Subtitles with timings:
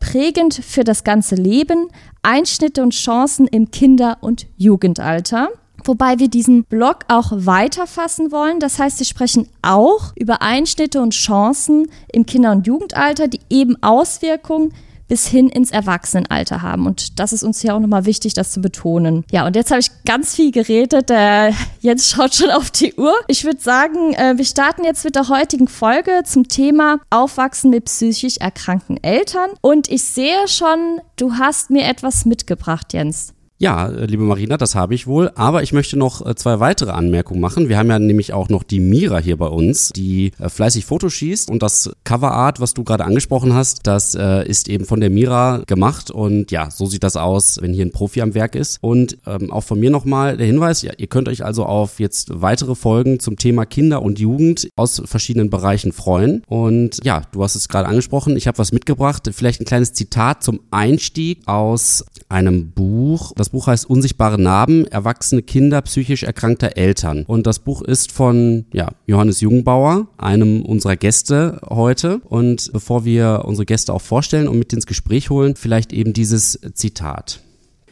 [0.02, 1.88] Prägend für das ganze Leben,
[2.23, 5.50] Einschnitte und Chancen im Kinder- und Jugendalter.
[5.86, 8.59] Wobei wir diesen Blog auch weiterfassen wollen.
[8.59, 13.81] Das heißt, wir sprechen auch über Einschnitte und Chancen im Kinder- und Jugendalter, die eben
[13.81, 14.74] Auswirkungen
[15.11, 16.88] bis hin ins Erwachsenenalter haben.
[16.88, 19.25] Und das ist uns hier auch nochmal wichtig, das zu betonen.
[19.29, 21.09] Ja, und jetzt habe ich ganz viel geredet.
[21.09, 23.13] Der Jens schaut schon auf die Uhr.
[23.27, 27.83] Ich würde sagen, äh, wir starten jetzt mit der heutigen Folge zum Thema Aufwachsen mit
[27.83, 29.49] psychisch erkrankten Eltern.
[29.59, 33.33] Und ich sehe schon, du hast mir etwas mitgebracht, Jens.
[33.61, 35.29] Ja, äh, liebe Marina, das habe ich wohl.
[35.35, 37.69] Aber ich möchte noch äh, zwei weitere Anmerkungen machen.
[37.69, 41.13] Wir haben ja nämlich auch noch die Mira hier bei uns, die äh, fleißig Fotos
[41.13, 41.47] schießt.
[41.47, 46.09] Und das Coverart, was du gerade angesprochen hast, das ist eben von der Mira gemacht.
[46.09, 48.79] Und ja, so sieht das aus, wenn hier ein Profi am Werk ist.
[48.81, 52.41] Und ähm, auch von mir nochmal der Hinweis, ja, ihr könnt euch also auf jetzt
[52.41, 56.41] weitere Folgen zum Thema Kinder und Jugend aus verschiedenen Bereichen freuen.
[56.47, 58.35] Und ja, du hast es gerade angesprochen.
[58.38, 59.29] Ich habe was mitgebracht.
[59.31, 63.33] Vielleicht ein kleines Zitat zum Einstieg aus einem Buch.
[63.35, 67.23] Das Buch heißt Unsichtbare Narben, erwachsene Kinder psychisch erkrankter Eltern.
[67.28, 72.22] Und das Buch ist von ja, Johannes Jungbauer, einem unserer Gäste heute.
[72.28, 76.59] Und bevor wir unsere Gäste auch vorstellen und mit ins Gespräch holen, vielleicht eben dieses
[76.73, 77.41] Zitat.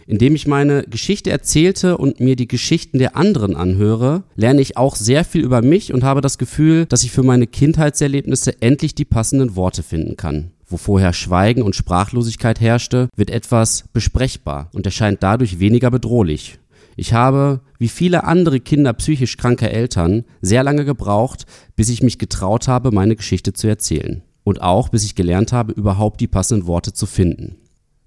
[0.08, 4.96] Indem ich meine Geschichte erzählte und mir die Geschichten der anderen anhöre, lerne ich auch
[4.96, 9.06] sehr viel über mich und habe das Gefühl, dass ich für meine Kindheitserlebnisse endlich die
[9.06, 10.50] passenden Worte finden kann.
[10.70, 16.60] Wo vorher Schweigen und Sprachlosigkeit herrschte, wird etwas besprechbar und erscheint dadurch weniger bedrohlich.
[16.96, 22.20] Ich habe, wie viele andere Kinder psychisch kranker Eltern, sehr lange gebraucht, bis ich mich
[22.20, 24.22] getraut habe, meine Geschichte zu erzählen.
[24.44, 27.56] Und auch bis ich gelernt habe, überhaupt die passenden Worte zu finden.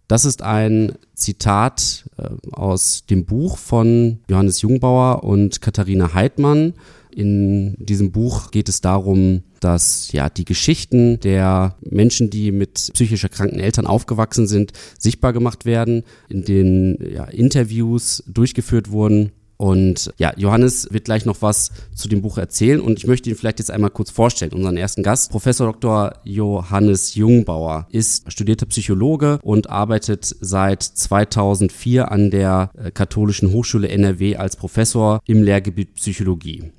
[0.09, 6.75] Das ist ein Zitat äh, aus dem Buch von Johannes Jungbauer und Katharina Heidmann
[7.15, 13.23] in diesem Buch geht es darum, dass ja die Geschichten der Menschen, die mit psychisch
[13.23, 19.33] erkrankten Eltern aufgewachsen sind, sichtbar gemacht werden, in den ja, Interviews durchgeführt wurden.
[19.63, 23.37] Und ja, Johannes wird gleich noch was zu dem Buch erzählen und ich möchte ihn
[23.37, 24.53] vielleicht jetzt einmal kurz vorstellen.
[24.53, 26.15] Unseren ersten Gast, Professor Dr.
[26.25, 34.35] Johannes Jungbauer, ist studierter Psychologe und arbeitet seit 2004 an der äh, Katholischen Hochschule NRW
[34.35, 36.73] als Professor im Lehrgebiet Psychologie.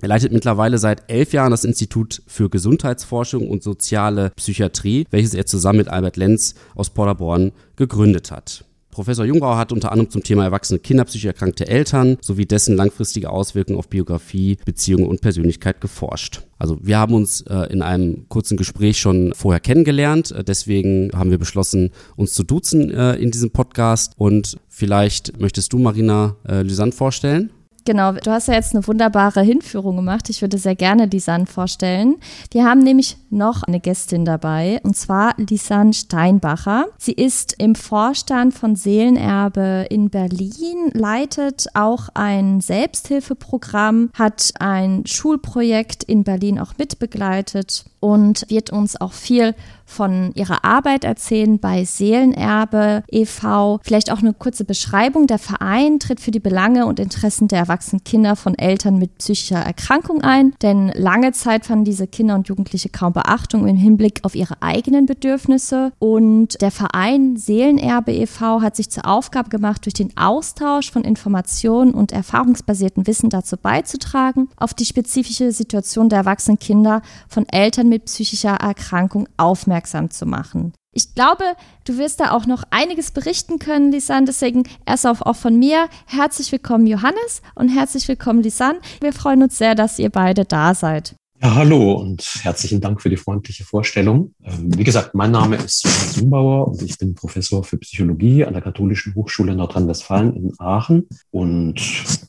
[0.00, 5.46] Er leitet mittlerweile seit elf Jahren das Institut für Gesundheitsforschung und soziale Psychiatrie, welches er
[5.46, 8.66] zusammen mit Albert Lenz aus Paderborn gegründet hat.
[8.96, 13.78] Professor Jungbauer hat unter anderem zum Thema erwachsene Kinder, erkrankte Eltern sowie dessen langfristige Auswirkungen
[13.78, 16.40] auf Biografie, Beziehungen und Persönlichkeit geforscht.
[16.58, 21.30] Also wir haben uns äh, in einem kurzen Gespräch schon vorher kennengelernt, äh, deswegen haben
[21.30, 26.62] wir beschlossen, uns zu duzen äh, in diesem Podcast und vielleicht möchtest du Marina äh,
[26.62, 27.50] Lysand vorstellen?
[27.86, 30.28] Genau, du hast ja jetzt eine wunderbare Hinführung gemacht.
[30.28, 32.16] Ich würde sehr gerne die Sand vorstellen.
[32.50, 36.86] Wir haben nämlich noch eine Gästin dabei, und zwar Lisanne Steinbacher.
[36.98, 46.02] Sie ist im Vorstand von Seelenerbe in Berlin, leitet auch ein Selbsthilfeprogramm, hat ein Schulprojekt
[46.02, 49.54] in Berlin auch mitbegleitet und wird uns auch viel
[49.84, 53.80] von ihrer Arbeit erzählen bei Seelenerbe e.V.
[53.82, 55.26] Vielleicht auch eine kurze Beschreibung.
[55.26, 59.60] Der Verein tritt für die Belange und Interessen der erwachsenen Kinder von Eltern mit psychischer
[59.60, 64.36] Erkrankung ein, denn lange Zeit fanden diese Kinder und Jugendliche kaum Beachtung im Hinblick auf
[64.36, 68.62] ihre eigenen Bedürfnisse und der Verein Seelenerbe e.V.
[68.62, 74.48] hat sich zur Aufgabe gemacht, durch den Austausch von Informationen und erfahrungsbasierten Wissen dazu beizutragen,
[74.56, 80.72] auf die spezifische Situation der erwachsenen Kinder von Eltern mit psychischer Erkrankung aufmerksam zu machen.
[80.92, 81.44] Ich glaube,
[81.84, 84.26] du wirst da auch noch einiges berichten können, Lisanne.
[84.26, 88.78] Deswegen erst auch, auch von mir herzlich willkommen, Johannes, und herzlich willkommen, Lisanne.
[89.00, 91.16] Wir freuen uns sehr, dass ihr beide da seid.
[91.42, 94.34] Ja, hallo und herzlichen Dank für die freundliche Vorstellung.
[94.42, 98.54] Ähm, wie gesagt, mein Name ist Johannes Zumbauer und ich bin Professor für Psychologie an
[98.54, 101.06] der Katholischen Hochschule Nordrhein-Westfalen in Aachen.
[101.30, 101.80] Und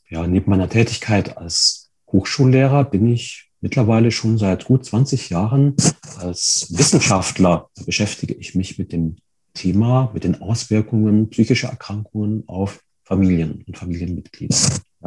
[0.10, 5.76] ja, neben meiner Tätigkeit als Hochschullehrer bin ich mittlerweile schon seit gut 20 Jahren
[6.20, 9.16] als Wissenschaftler beschäftige ich mich mit dem
[9.54, 14.56] Thema, mit den Auswirkungen psychischer Erkrankungen auf Familien und Familienmitglieder.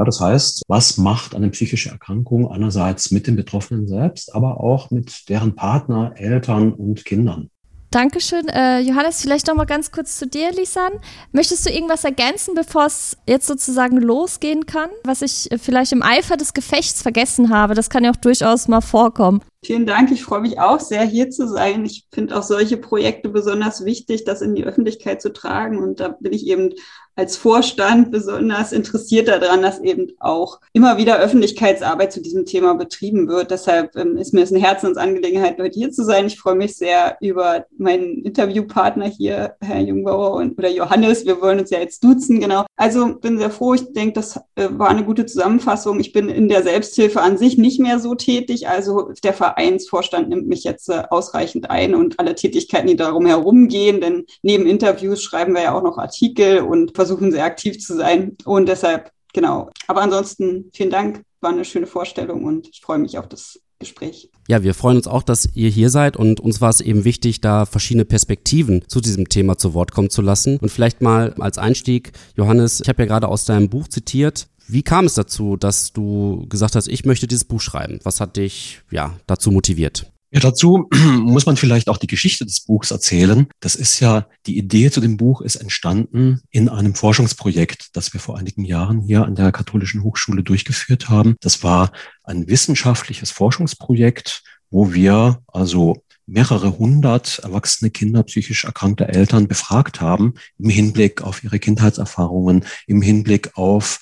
[0.00, 4.90] Ja, das heißt, was macht eine psychische Erkrankung einerseits mit den Betroffenen selbst, aber auch
[4.90, 7.50] mit deren Partner, Eltern und Kindern?
[7.90, 8.48] Dankeschön.
[8.48, 10.92] Äh, Johannes, vielleicht noch mal ganz kurz zu dir, Lisan.
[11.32, 16.02] Möchtest du irgendwas ergänzen, bevor es jetzt sozusagen losgehen kann, was ich äh, vielleicht im
[16.02, 17.74] Eifer des Gefechts vergessen habe?
[17.74, 19.42] Das kann ja auch durchaus mal vorkommen.
[19.62, 20.10] Vielen Dank.
[20.12, 21.84] Ich freue mich auch sehr, hier zu sein.
[21.84, 25.78] Ich finde auch solche Projekte besonders wichtig, das in die Öffentlichkeit zu tragen.
[25.78, 26.72] Und da bin ich eben
[27.20, 33.28] als Vorstand besonders interessiert daran, dass eben auch immer wieder Öffentlichkeitsarbeit zu diesem Thema betrieben
[33.28, 33.50] wird.
[33.50, 36.28] Deshalb ähm, ist mir es eine Herzensangelegenheit, heute hier zu sein.
[36.28, 41.26] Ich freue mich sehr über meinen Interviewpartner hier, Herr Jungbauer und, oder Johannes.
[41.26, 42.64] Wir wollen uns ja jetzt duzen, genau.
[42.74, 43.74] Also bin sehr froh.
[43.74, 46.00] Ich denke, das äh, war eine gute Zusammenfassung.
[46.00, 48.66] Ich bin in der Selbsthilfe an sich nicht mehr so tätig.
[48.66, 53.68] Also der Vereinsvorstand nimmt mich jetzt äh, ausreichend ein und alle Tätigkeiten, die darum herum
[53.68, 57.96] gehen, denn neben Interviews schreiben wir ja auch noch Artikel und versuchen sehr aktiv zu
[57.96, 59.70] sein und deshalb, genau.
[59.86, 64.30] Aber ansonsten vielen Dank, war eine schöne Vorstellung und ich freue mich auf das Gespräch.
[64.46, 67.40] Ja, wir freuen uns auch, dass ihr hier seid und uns war es eben wichtig,
[67.40, 70.58] da verschiedene Perspektiven zu diesem Thema zu Wort kommen zu lassen.
[70.58, 74.82] Und vielleicht mal als Einstieg, Johannes, ich habe ja gerade aus deinem Buch zitiert, wie
[74.82, 77.98] kam es dazu, dass du gesagt hast, ich möchte dieses Buch schreiben?
[78.04, 80.12] Was hat dich ja dazu motiviert?
[80.32, 83.48] Ja, dazu muss man vielleicht auch die Geschichte des Buchs erzählen.
[83.58, 88.20] Das ist ja, die Idee zu dem Buch ist entstanden in einem Forschungsprojekt, das wir
[88.20, 91.34] vor einigen Jahren hier an der Katholischen Hochschule durchgeführt haben.
[91.40, 91.90] Das war
[92.22, 100.34] ein wissenschaftliches Forschungsprojekt, wo wir also mehrere hundert erwachsene Kinder psychisch erkrankter Eltern befragt haben
[100.58, 103.98] im Hinblick auf ihre Kindheitserfahrungen, im Hinblick auf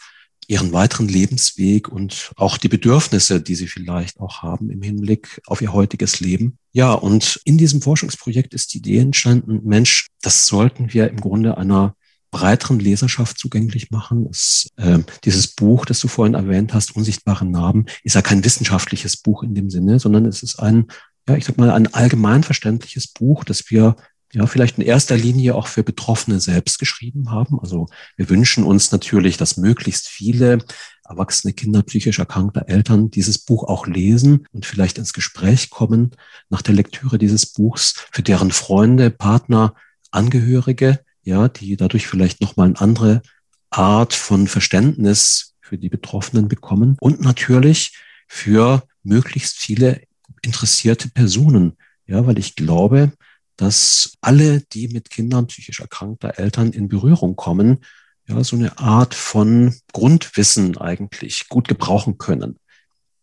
[0.48, 5.60] ihren weiteren Lebensweg und auch die Bedürfnisse, die sie vielleicht auch haben im Hinblick auf
[5.60, 6.58] ihr heutiges Leben.
[6.72, 11.58] Ja, und in diesem Forschungsprojekt ist die Idee entstanden, Mensch, das sollten wir im Grunde
[11.58, 11.94] einer
[12.30, 14.26] breiteren Leserschaft zugänglich machen.
[14.30, 19.18] Es, äh, dieses Buch, das du vorhin erwähnt hast, Unsichtbare Narben, ist ja kein wissenschaftliches
[19.18, 20.86] Buch in dem Sinne, sondern es ist ein,
[21.28, 23.96] ja, ich sag mal, ein allgemeinverständliches Buch, das wir
[24.32, 27.58] ja, vielleicht in erster Linie auch für Betroffene selbst geschrieben haben.
[27.60, 27.86] Also
[28.16, 30.58] wir wünschen uns natürlich, dass möglichst viele
[31.08, 36.10] erwachsene Kinder psychisch erkrankter Eltern dieses Buch auch lesen und vielleicht ins Gespräch kommen
[36.50, 39.74] nach der Lektüre dieses Buchs, für deren Freunde, Partner,
[40.10, 43.22] Angehörige, ja, die dadurch vielleicht nochmal eine andere
[43.70, 50.02] Art von Verständnis für die Betroffenen bekommen und natürlich für möglichst viele
[50.42, 51.76] interessierte Personen.
[52.06, 53.12] Ja, weil ich glaube,
[53.58, 57.80] dass alle, die mit Kindern psychisch erkrankter Eltern in Berührung kommen,
[58.26, 62.58] ja, so eine Art von Grundwissen eigentlich gut gebrauchen können,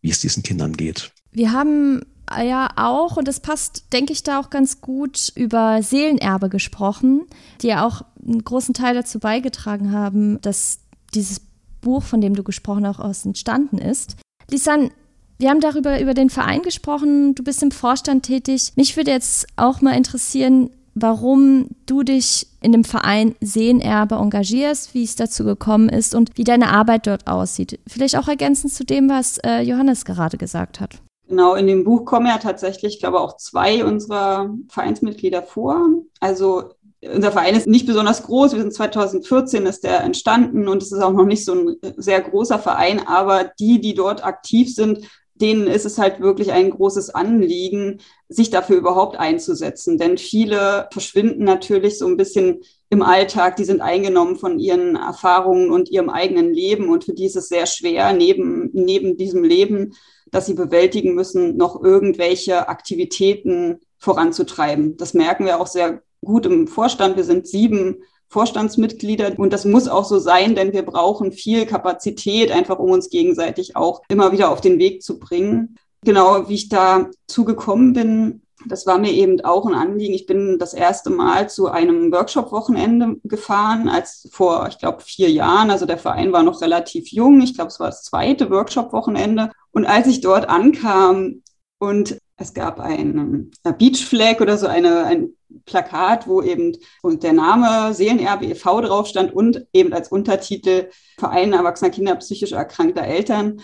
[0.00, 1.12] wie es diesen Kindern geht.
[1.32, 6.48] Wir haben ja auch, und das passt, denke ich, da auch ganz gut, über Seelenerbe
[6.48, 7.22] gesprochen,
[7.62, 10.80] die ja auch einen großen Teil dazu beigetragen haben, dass
[11.14, 11.40] dieses
[11.80, 14.16] Buch, von dem du gesprochen hast, auch entstanden ist.
[14.50, 14.90] Lisan,
[15.38, 17.34] wir haben darüber über den Verein gesprochen.
[17.34, 18.72] Du bist im Vorstand tätig.
[18.76, 25.04] Mich würde jetzt auch mal interessieren, warum du dich in dem Verein Seenerbe engagierst, wie
[25.04, 27.78] es dazu gekommen ist und wie deine Arbeit dort aussieht.
[27.86, 30.96] Vielleicht auch ergänzend zu dem, was äh, Johannes gerade gesagt hat.
[31.28, 35.86] Genau, in dem Buch kommen ja tatsächlich, ich glaube, auch zwei unserer Vereinsmitglieder vor.
[36.20, 36.70] Also
[37.02, 38.54] unser Verein ist nicht besonders groß.
[38.54, 42.20] Wir sind 2014 ist der entstanden und es ist auch noch nicht so ein sehr
[42.22, 45.06] großer Verein, aber die, die dort aktiv sind,
[45.40, 49.98] denen ist es halt wirklich ein großes Anliegen, sich dafür überhaupt einzusetzen.
[49.98, 55.70] Denn viele verschwinden natürlich so ein bisschen im Alltag, die sind eingenommen von ihren Erfahrungen
[55.70, 59.94] und ihrem eigenen Leben und für die ist es sehr schwer, neben, neben diesem Leben,
[60.30, 64.96] das sie bewältigen müssen, noch irgendwelche Aktivitäten voranzutreiben.
[64.96, 67.16] Das merken wir auch sehr gut im Vorstand.
[67.16, 72.50] Wir sind sieben Vorstandsmitglieder und das muss auch so sein, denn wir brauchen viel Kapazität,
[72.50, 75.76] einfach um uns gegenseitig auch immer wieder auf den Weg zu bringen.
[76.02, 80.14] Genau, wie ich da zugekommen bin, das war mir eben auch ein Anliegen.
[80.14, 85.70] Ich bin das erste Mal zu einem Workshop-Wochenende gefahren, als vor, ich glaube, vier Jahren.
[85.70, 87.40] Also der Verein war noch relativ jung.
[87.42, 89.50] Ich glaube, es war das zweite Workshop-Wochenende.
[89.72, 91.42] Und als ich dort ankam
[91.78, 95.30] und es gab ein, ein Beach Flag oder so eine, ein
[95.64, 98.82] Plakat, wo eben der Name Seelenerbe e.V.
[98.82, 103.60] drauf stand und eben als Untertitel Verein erwachsener Kinder psychisch erkrankter Eltern.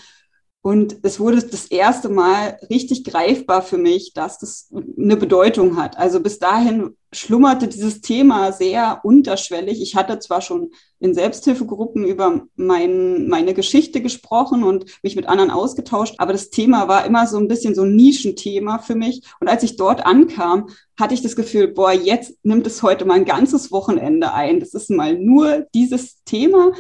[0.63, 5.99] Und es wurde das erste Mal richtig greifbar für mich, dass das eine Bedeutung hat.
[5.99, 9.83] Also bis dahin schlummerte dieses Thema sehr unterschwellig.
[9.83, 15.51] Ich hatte zwar schon in Selbsthilfegruppen über mein, meine Geschichte gesprochen und mich mit anderen
[15.51, 19.23] ausgetauscht, aber das Thema war immer so ein bisschen so ein Nischenthema für mich.
[19.41, 23.15] Und als ich dort ankam, hatte ich das Gefühl, boah, jetzt nimmt es heute mal
[23.15, 24.61] ein ganzes Wochenende ein.
[24.61, 26.73] Das ist mal nur dieses Thema.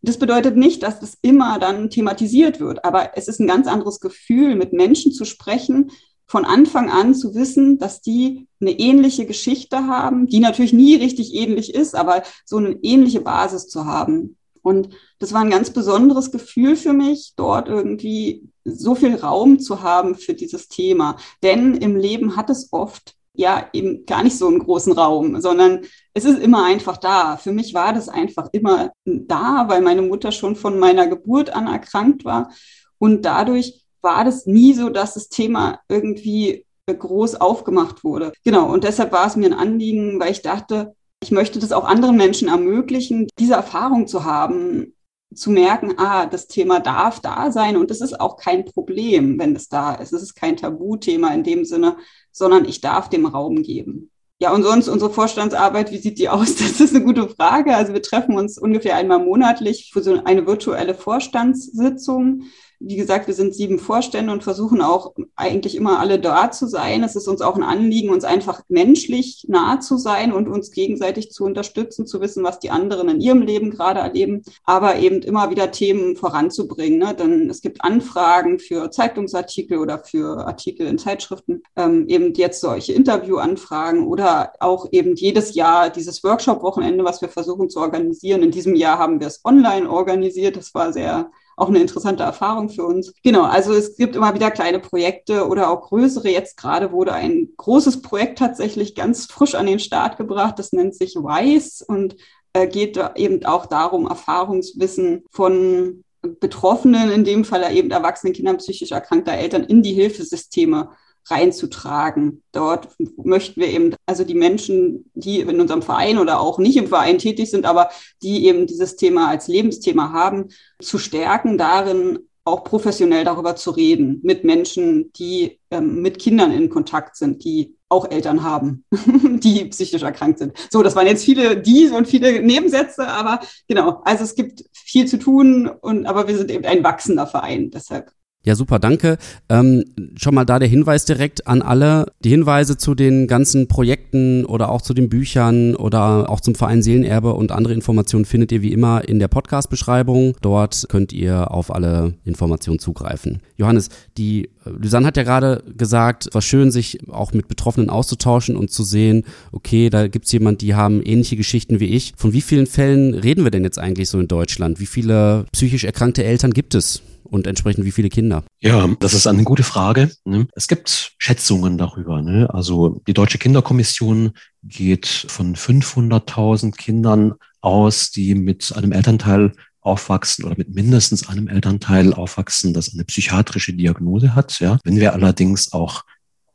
[0.00, 3.98] Das bedeutet nicht, dass das immer dann thematisiert wird, aber es ist ein ganz anderes
[3.98, 5.90] Gefühl, mit Menschen zu sprechen,
[6.26, 11.34] von Anfang an zu wissen, dass die eine ähnliche Geschichte haben, die natürlich nie richtig
[11.34, 14.36] ähnlich ist, aber so eine ähnliche Basis zu haben.
[14.62, 14.88] Und
[15.20, 20.16] das war ein ganz besonderes Gefühl für mich, dort irgendwie so viel Raum zu haben
[20.16, 21.16] für dieses Thema.
[21.44, 25.82] Denn im Leben hat es oft ja eben gar nicht so einen großen Raum, sondern
[26.14, 27.36] es ist immer einfach da.
[27.36, 31.68] Für mich war das einfach immer da, weil meine Mutter schon von meiner Geburt an
[31.68, 32.50] erkrankt war.
[32.98, 38.32] Und dadurch war das nie so, dass das Thema irgendwie groß aufgemacht wurde.
[38.44, 41.84] Genau, und deshalb war es mir ein Anliegen, weil ich dachte, ich möchte das auch
[41.84, 44.94] anderen Menschen ermöglichen, diese Erfahrung zu haben,
[45.34, 49.56] zu merken, ah, das Thema darf da sein und es ist auch kein Problem, wenn
[49.56, 50.12] es da ist.
[50.12, 51.96] Es ist kein Tabuthema in dem Sinne,
[52.30, 54.12] sondern ich darf dem Raum geben.
[54.38, 56.54] Ja, und sonst unsere Vorstandsarbeit, wie sieht die aus?
[56.58, 57.74] Das ist eine gute Frage.
[57.74, 62.42] Also wir treffen uns ungefähr einmal monatlich für so eine virtuelle Vorstandssitzung
[62.78, 67.02] wie gesagt, wir sind sieben Vorstände und versuchen auch eigentlich immer alle da zu sein.
[67.02, 71.30] Es ist uns auch ein Anliegen, uns einfach menschlich nah zu sein und uns gegenseitig
[71.30, 75.50] zu unterstützen, zu wissen, was die anderen in ihrem Leben gerade erleben, aber eben immer
[75.50, 76.98] wieder Themen voranzubringen.
[76.98, 77.14] Ne?
[77.14, 82.92] Denn es gibt Anfragen für Zeitungsartikel oder für Artikel in Zeitschriften, ähm, eben jetzt solche
[82.92, 88.42] Interviewanfragen oder auch eben jedes Jahr dieses Workshop-Wochenende, was wir versuchen zu organisieren.
[88.42, 90.56] In diesem Jahr haben wir es online organisiert.
[90.56, 93.14] Das war sehr auch eine interessante Erfahrung für uns.
[93.22, 96.28] Genau, also es gibt immer wieder kleine Projekte oder auch größere.
[96.28, 100.58] Jetzt gerade wurde ein großes Projekt tatsächlich ganz frisch an den Start gebracht.
[100.58, 102.16] Das nennt sich WISE und
[102.52, 106.04] äh, geht eben auch darum, Erfahrungswissen von
[106.40, 110.90] Betroffenen, in dem Fall eben erwachsenen Kindern psychisch erkrankter Eltern, in die Hilfesysteme
[111.28, 112.42] reinzutragen.
[112.52, 112.88] Dort
[113.22, 117.18] möchten wir eben, also die Menschen, die in unserem Verein oder auch nicht im Verein
[117.18, 117.90] tätig sind, aber
[118.22, 120.48] die eben dieses Thema als Lebensthema haben,
[120.80, 126.70] zu stärken, darin auch professionell darüber zu reden mit Menschen, die ähm, mit Kindern in
[126.70, 128.84] Kontakt sind, die auch Eltern haben,
[129.40, 130.52] die psychisch erkrankt sind.
[130.70, 135.06] So, das waren jetzt viele dies und viele Nebensätze, aber genau, also es gibt viel
[135.06, 138.12] zu tun und aber wir sind eben ein wachsender Verein, deshalb
[138.46, 139.18] ja, super, danke.
[139.48, 139.84] Ähm,
[140.14, 142.12] schon mal da der Hinweis direkt an alle.
[142.22, 146.80] Die Hinweise zu den ganzen Projekten oder auch zu den Büchern oder auch zum Verein
[146.80, 150.36] Seelenerbe und andere Informationen findet ihr wie immer in der Podcast-Beschreibung.
[150.42, 153.40] Dort könnt ihr auf alle Informationen zugreifen.
[153.56, 157.90] Johannes, die äh, Lysanne hat ja gerade gesagt, es war schön, sich auch mit Betroffenen
[157.90, 162.12] auszutauschen und zu sehen, okay, da gibt's jemand, die haben ähnliche Geschichten wie ich.
[162.16, 164.78] Von wie vielen Fällen reden wir denn jetzt eigentlich so in Deutschland?
[164.78, 167.02] Wie viele psychisch erkrankte Eltern gibt es?
[167.26, 168.44] Und entsprechend wie viele Kinder?
[168.60, 170.10] Ja, das ist eine gute Frage.
[170.24, 170.46] Ne?
[170.54, 172.22] Es gibt Schätzungen darüber.
[172.22, 172.48] Ne?
[172.52, 180.56] Also die Deutsche Kinderkommission geht von 500.000 Kindern aus, die mit einem Elternteil aufwachsen oder
[180.58, 184.58] mit mindestens einem Elternteil aufwachsen, das eine psychiatrische Diagnose hat.
[184.58, 184.78] Ja.
[184.84, 186.02] Wenn wir allerdings auch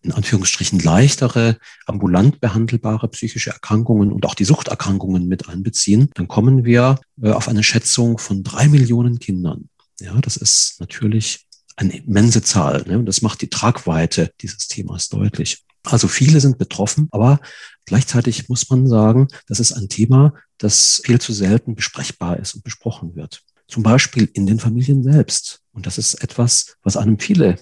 [0.04, 6.66] in Anführungsstrichen leichtere, ambulant behandelbare psychische Erkrankungen und auch die Suchterkrankungen mit einbeziehen, dann kommen
[6.66, 9.70] wir äh, auf eine Schätzung von drei Millionen Kindern.
[10.02, 12.84] Ja, das ist natürlich eine immense Zahl.
[12.88, 12.98] Ne?
[13.00, 15.64] Und das macht die Tragweite dieses Themas deutlich.
[15.84, 17.40] Also viele sind betroffen, aber
[17.86, 22.64] gleichzeitig muss man sagen, das ist ein Thema, das viel zu selten besprechbar ist und
[22.64, 23.44] besprochen wird.
[23.68, 25.62] zum Beispiel in den Familien selbst.
[25.72, 27.56] Und das ist etwas, was einem viele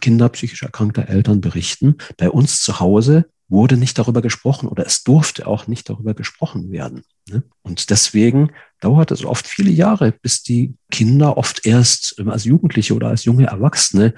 [0.00, 1.96] Kinder psychisch erkrankter Eltern berichten.
[2.16, 6.70] Bei uns zu Hause wurde nicht darüber gesprochen oder es durfte auch nicht darüber gesprochen
[6.70, 7.02] werden.
[7.28, 7.42] Ne?
[7.62, 8.50] Und deswegen
[8.80, 13.46] dauert es oft viele Jahre, bis die Kinder oft erst als Jugendliche oder als junge
[13.46, 14.14] Erwachsene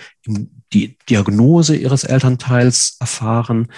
[0.73, 3.69] die Diagnose ihres Elternteils erfahren,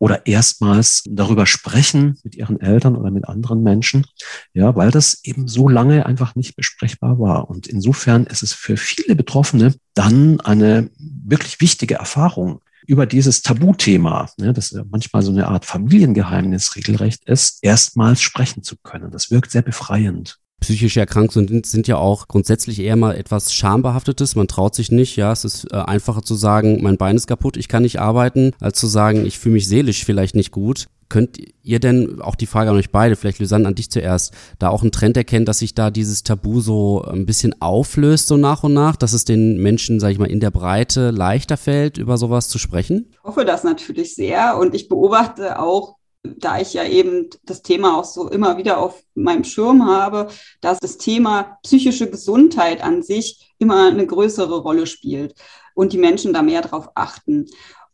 [0.00, 4.06] oder erstmals darüber sprechen mit ihren Eltern oder mit anderen Menschen,
[4.54, 7.50] ja, weil das eben so lange einfach nicht besprechbar war.
[7.50, 14.28] Und insofern ist es für viele Betroffene dann eine wirklich wichtige Erfahrung, über dieses Tabuthema,
[14.36, 19.12] ne, das manchmal so eine Art Familiengeheimnis regelrecht ist, erstmals sprechen zu können.
[19.12, 24.36] Das wirkt sehr befreiend psychische Erkrankungen sind, ja auch grundsätzlich eher mal etwas schambehaftetes.
[24.36, 27.56] Man traut sich nicht, ja, es ist äh, einfacher zu sagen, mein Bein ist kaputt,
[27.56, 30.86] ich kann nicht arbeiten, als zu sagen, ich fühle mich seelisch vielleicht nicht gut.
[31.08, 34.68] Könnt ihr denn, auch die Frage an euch beide, vielleicht Lysanne an dich zuerst, da
[34.68, 38.62] auch einen Trend erkennen, dass sich da dieses Tabu so ein bisschen auflöst so nach
[38.62, 42.16] und nach, dass es den Menschen, sag ich mal, in der Breite leichter fällt, über
[42.16, 43.08] sowas zu sprechen?
[43.10, 47.98] Ich hoffe das natürlich sehr und ich beobachte auch da ich ja eben das Thema
[47.98, 50.28] auch so immer wieder auf meinem Schirm habe,
[50.60, 55.34] dass das Thema psychische Gesundheit an sich immer eine größere Rolle spielt
[55.74, 57.46] und die Menschen da mehr drauf achten.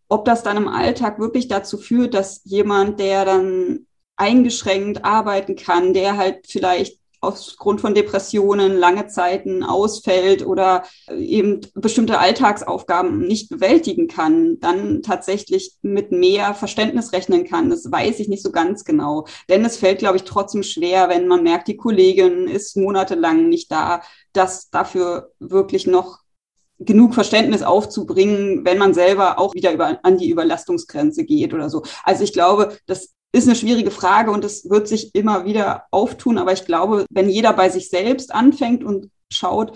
[0.08, 5.92] Ob das dann im Alltag wirklich dazu führt, dass jemand, der dann eingeschränkt arbeiten kann,
[5.92, 14.08] der halt vielleicht aufgrund von Depressionen lange Zeiten ausfällt oder eben bestimmte Alltagsaufgaben nicht bewältigen
[14.08, 17.70] kann, dann tatsächlich mit mehr Verständnis rechnen kann.
[17.70, 19.26] Das weiß ich nicht so ganz genau.
[19.48, 23.70] Denn es fällt, glaube ich, trotzdem schwer, wenn man merkt, die Kollegin ist monatelang nicht
[23.72, 26.20] da, dass dafür wirklich noch
[26.78, 31.82] genug Verständnis aufzubringen, wenn man selber auch wieder über, an die Überlastungsgrenze geht oder so.
[32.04, 36.38] Also ich glaube, das ist eine schwierige Frage und es wird sich immer wieder auftun.
[36.38, 39.72] Aber ich glaube, wenn jeder bei sich selbst anfängt und schaut,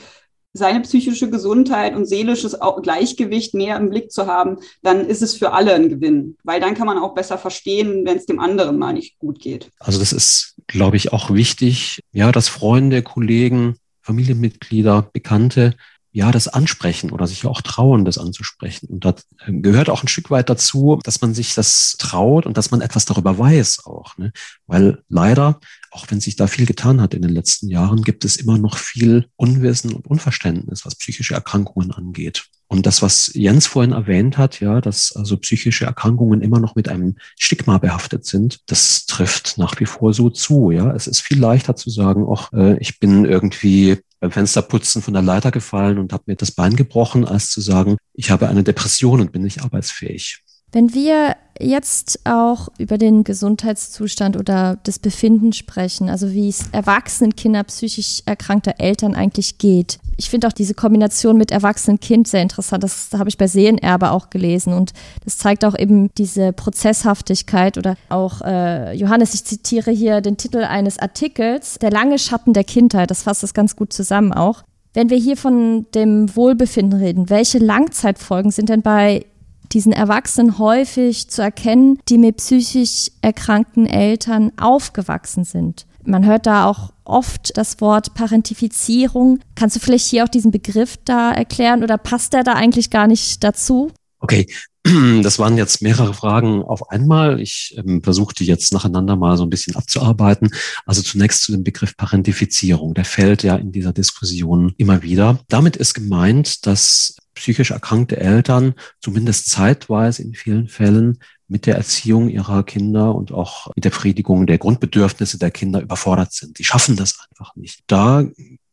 [0.52, 5.52] seine psychische Gesundheit und seelisches Gleichgewicht mehr im Blick zu haben, dann ist es für
[5.52, 8.92] alle ein Gewinn, weil dann kann man auch besser verstehen, wenn es dem anderen mal
[8.92, 9.70] nicht gut geht.
[9.78, 15.76] Also das ist, glaube ich, auch wichtig, ja, dass Freunde, Kollegen, Familienmitglieder, Bekannte
[16.12, 18.88] ja, das ansprechen oder sich auch trauen, das anzusprechen.
[18.88, 19.14] Und da
[19.46, 23.04] gehört auch ein Stück weit dazu, dass man sich das traut und dass man etwas
[23.04, 24.18] darüber weiß auch.
[24.18, 24.32] Ne?
[24.66, 25.60] Weil leider,
[25.92, 28.76] auch wenn sich da viel getan hat in den letzten Jahren, gibt es immer noch
[28.76, 32.46] viel Unwissen und Unverständnis, was psychische Erkrankungen angeht.
[32.72, 36.88] Und das, was Jens vorhin erwähnt hat, ja, dass also psychische Erkrankungen immer noch mit
[36.88, 40.70] einem Stigma behaftet sind, das trifft nach wie vor so zu.
[40.70, 45.14] Ja, es ist viel leichter zu sagen, ach, äh, ich bin irgendwie beim Fensterputzen von
[45.14, 48.62] der Leiter gefallen und habe mir das Bein gebrochen, als zu sagen, ich habe eine
[48.62, 50.44] Depression und bin nicht arbeitsfähig.
[50.72, 57.36] Wenn wir jetzt auch über den Gesundheitszustand oder das Befinden sprechen, also wie es erwachsenen
[57.36, 59.98] Kinder psychisch erkrankter Eltern eigentlich geht.
[60.16, 62.84] Ich finde auch diese Kombination mit erwachsenen Kind sehr interessant.
[62.84, 64.92] Das, das habe ich bei Seelenerbe auch gelesen und
[65.24, 70.64] das zeigt auch eben diese Prozesshaftigkeit oder auch äh, Johannes, ich zitiere hier den Titel
[70.64, 73.10] eines Artikels, Der lange Schatten der Kindheit.
[73.10, 74.62] Das fasst das ganz gut zusammen auch.
[74.92, 79.24] Wenn wir hier von dem Wohlbefinden reden, welche Langzeitfolgen sind denn bei
[79.72, 85.86] diesen Erwachsenen häufig zu erkennen, die mit psychisch erkrankten Eltern aufgewachsen sind.
[86.04, 89.40] Man hört da auch oft das Wort Parentifizierung.
[89.54, 93.06] Kannst du vielleicht hier auch diesen Begriff da erklären oder passt der da eigentlich gar
[93.06, 93.90] nicht dazu?
[94.18, 94.46] Okay,
[95.22, 97.40] das waren jetzt mehrere Fragen auf einmal.
[97.40, 100.50] Ich ähm, versuche die jetzt nacheinander mal so ein bisschen abzuarbeiten.
[100.86, 102.94] Also zunächst zu dem Begriff Parentifizierung.
[102.94, 105.38] Der fällt ja in dieser Diskussion immer wieder.
[105.48, 112.28] Damit ist gemeint, dass psychisch erkrankte Eltern zumindest zeitweise in vielen Fällen mit der Erziehung
[112.28, 116.58] ihrer Kinder und auch mit der Befriedigung der Grundbedürfnisse der Kinder überfordert sind.
[116.58, 117.80] Die schaffen das einfach nicht.
[117.88, 118.24] Da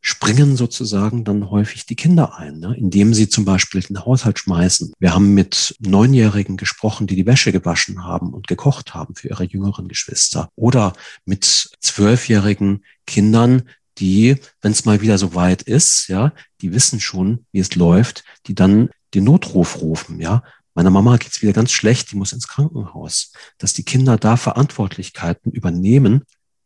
[0.02, 2.76] springen sozusagen dann häufig die Kinder ein, ne?
[2.78, 4.94] indem sie zum Beispiel den Haushalt schmeißen.
[5.00, 9.46] Wir haben mit Neunjährigen gesprochen, die die Wäsche gewaschen haben und gekocht haben für ihre
[9.46, 10.50] jüngeren Geschwister.
[10.56, 10.94] Oder
[11.26, 11.44] mit
[11.80, 13.64] zwölfjährigen Kindern,
[14.00, 18.24] die, wenn es mal wieder so weit ist, ja, die wissen schon, wie es läuft,
[18.48, 20.44] die dann den Notruf rufen, ja.
[20.74, 23.32] Meiner Mama geht's wieder ganz schlecht, die muss ins Krankenhaus.
[23.58, 26.22] Dass die Kinder da Verantwortlichkeiten übernehmen,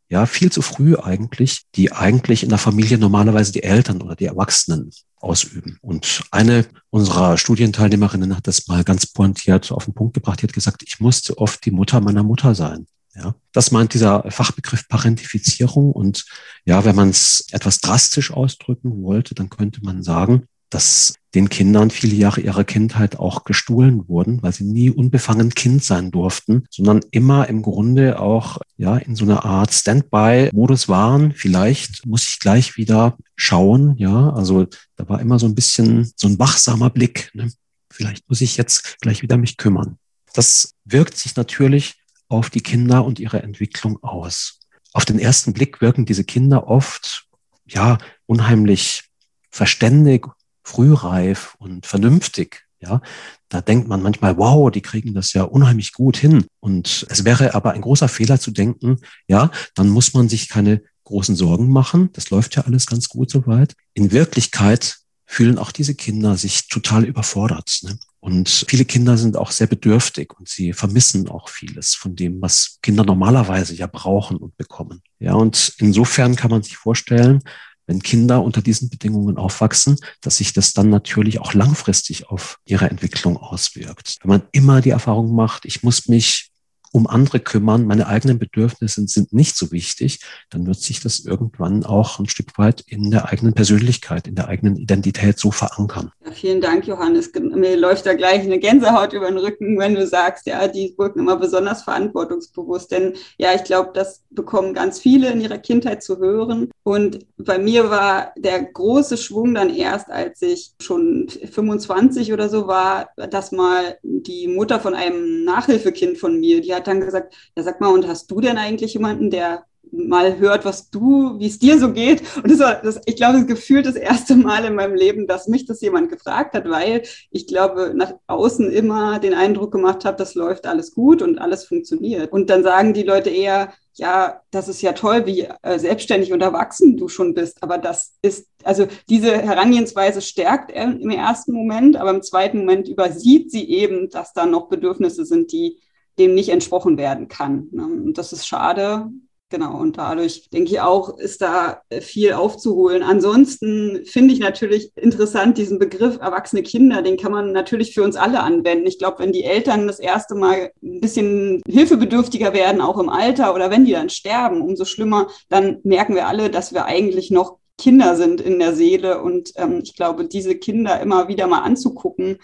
[0.09, 4.25] ja, viel zu früh eigentlich, die eigentlich in der Familie normalerweise die Eltern oder die
[4.25, 5.77] Erwachsenen ausüben.
[5.81, 10.41] Und eine unserer Studienteilnehmerinnen hat das mal ganz pointiert auf den Punkt gebracht.
[10.41, 12.87] Die hat gesagt, ich musste oft die Mutter meiner Mutter sein.
[13.15, 15.91] Ja, das meint dieser Fachbegriff Parentifizierung.
[15.91, 16.25] Und
[16.65, 21.91] ja, wenn man es etwas drastisch ausdrücken wollte, dann könnte man sagen, dass den Kindern
[21.91, 27.01] viele Jahre ihrer Kindheit auch gestohlen wurden, weil sie nie unbefangen Kind sein durften, sondern
[27.11, 31.33] immer im Grunde auch ja in so einer Art Standby-Modus waren.
[31.33, 36.27] Vielleicht muss ich gleich wieder schauen, ja, also da war immer so ein bisschen so
[36.27, 37.31] ein wachsamer Blick.
[37.33, 37.51] Ne?
[37.89, 39.97] Vielleicht muss ich jetzt gleich wieder mich kümmern.
[40.33, 42.00] Das wirkt sich natürlich
[42.31, 44.59] auf die Kinder und ihre Entwicklung aus.
[44.93, 47.27] Auf den ersten Blick wirken diese Kinder oft
[47.65, 49.03] ja unheimlich
[49.49, 50.27] verständig,
[50.63, 52.63] frühreif und vernünftig.
[52.79, 53.01] Ja,
[53.47, 56.45] da denkt man manchmal, wow, die kriegen das ja unheimlich gut hin.
[56.59, 60.81] Und es wäre aber ein großer Fehler zu denken, ja, dann muss man sich keine
[61.03, 62.09] großen Sorgen machen.
[62.13, 63.75] Das läuft ja alles ganz gut soweit.
[63.93, 67.81] In Wirklichkeit fühlen auch diese Kinder sich total überfordert.
[67.83, 67.99] Ne?
[68.21, 72.77] Und viele Kinder sind auch sehr bedürftig und sie vermissen auch vieles von dem, was
[72.83, 75.01] Kinder normalerweise ja brauchen und bekommen.
[75.19, 77.41] Ja, und insofern kann man sich vorstellen,
[77.87, 82.89] wenn Kinder unter diesen Bedingungen aufwachsen, dass sich das dann natürlich auch langfristig auf ihre
[82.89, 84.17] Entwicklung auswirkt.
[84.21, 86.50] Wenn man immer die Erfahrung macht, ich muss mich
[86.91, 91.85] um andere kümmern, meine eigenen Bedürfnisse sind nicht so wichtig, dann wird sich das irgendwann
[91.85, 96.11] auch ein Stück weit in der eigenen Persönlichkeit, in der eigenen Identität so verankern.
[96.33, 97.31] Vielen Dank, Johannes.
[97.33, 101.19] Mir läuft da gleich eine Gänsehaut über den Rücken, wenn du sagst, ja, die wirken
[101.19, 102.91] immer besonders verantwortungsbewusst.
[102.91, 106.69] Denn ja, ich glaube, das bekommen ganz viele in ihrer Kindheit zu hören.
[106.83, 112.67] Und bei mir war der große Schwung dann erst, als ich schon 25 oder so
[112.67, 117.63] war, dass mal die Mutter von einem Nachhilfekind von mir, die hat dann gesagt, ja,
[117.63, 119.65] sag mal, und hast du denn eigentlich jemanden, der
[120.07, 122.21] mal hört, was du, wie es dir so geht.
[122.37, 125.65] Und das war, das, ich glaube, gefühlt das erste Mal in meinem Leben, dass mich
[125.65, 130.35] das jemand gefragt hat, weil ich glaube, nach außen immer den Eindruck gemacht habe, das
[130.35, 132.31] läuft alles gut und alles funktioniert.
[132.31, 136.41] Und dann sagen die Leute eher, ja, das ist ja toll, wie äh, selbstständig und
[136.41, 137.61] erwachsen du schon bist.
[137.61, 142.87] Aber das ist, also diese Herangehensweise stärkt er im ersten Moment, aber im zweiten Moment
[142.87, 145.79] übersieht sie eben, dass da noch Bedürfnisse sind, die
[146.19, 147.67] dem nicht entsprochen werden kann.
[147.71, 147.83] Ne?
[147.83, 149.09] Und das ist schade,
[149.51, 153.03] Genau, und dadurch denke ich auch, ist da viel aufzuholen.
[153.03, 158.15] Ansonsten finde ich natürlich interessant, diesen Begriff erwachsene Kinder, den kann man natürlich für uns
[158.15, 158.87] alle anwenden.
[158.87, 163.53] Ich glaube, wenn die Eltern das erste Mal ein bisschen hilfebedürftiger werden, auch im Alter,
[163.53, 167.57] oder wenn die dann sterben, umso schlimmer, dann merken wir alle, dass wir eigentlich noch
[167.77, 169.21] Kinder sind in der Seele.
[169.21, 172.37] Und ähm, ich glaube, diese Kinder immer wieder mal anzugucken,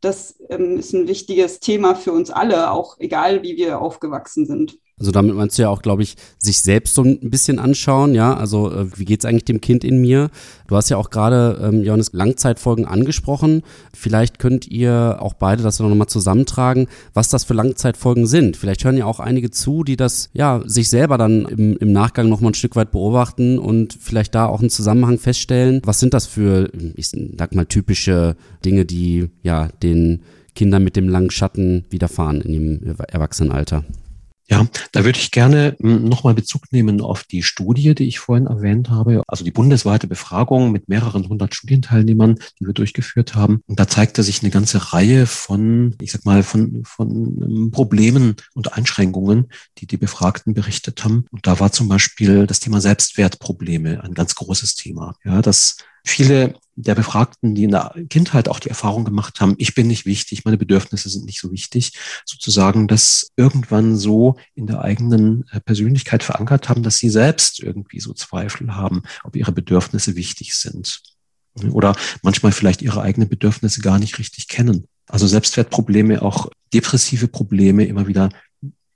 [0.00, 4.76] das ähm, ist ein wichtiges Thema für uns alle, auch egal wie wir aufgewachsen sind.
[4.98, 8.36] Also damit meinst du ja auch, glaube ich, sich selbst so ein bisschen anschauen, ja.
[8.36, 10.30] Also äh, wie geht's eigentlich dem Kind in mir?
[10.66, 13.62] Du hast ja auch gerade, ähm, Johannes, Langzeitfolgen angesprochen.
[13.94, 18.56] Vielleicht könnt ihr auch beide das nochmal zusammentragen, was das für Langzeitfolgen sind.
[18.56, 22.28] Vielleicht hören ja auch einige zu, die das, ja, sich selber dann im, im Nachgang
[22.28, 25.80] nochmal ein Stück weit beobachten und vielleicht da auch einen Zusammenhang feststellen.
[25.84, 30.22] Was sind das für, ich sag mal, typische Dinge, die, ja, den
[30.54, 33.84] Kindern mit dem langen Schatten widerfahren in ihrem Erwachsenenalter?
[34.50, 38.46] Ja, da würde ich gerne hm, nochmal Bezug nehmen auf die Studie, die ich vorhin
[38.46, 43.60] erwähnt habe, also die bundesweite Befragung mit mehreren hundert Studienteilnehmern, die wir durchgeführt haben.
[43.66, 47.10] Und da zeigte sich eine ganze Reihe von, ich sag mal, von, von
[47.42, 51.26] ähm, Problemen und Einschränkungen, die die Befragten berichtet haben.
[51.30, 55.14] Und da war zum Beispiel das Thema Selbstwertprobleme ein ganz großes Thema.
[55.24, 55.76] Ja, dass
[56.08, 60.06] viele der Befragten, die in der Kindheit auch die Erfahrung gemacht haben, ich bin nicht
[60.06, 61.92] wichtig, meine Bedürfnisse sind nicht so wichtig,
[62.24, 68.00] sozusagen das irgendwann so in der eigenen äh, Persönlichkeit verankert haben, dass sie selbst irgendwie
[68.00, 71.02] so Zweifel haben, ob ihre Bedürfnisse wichtig sind.
[71.72, 74.86] Oder manchmal vielleicht ihre eigenen Bedürfnisse gar nicht richtig kennen.
[75.06, 78.28] Also Selbstwertprobleme, auch depressive Probleme immer wieder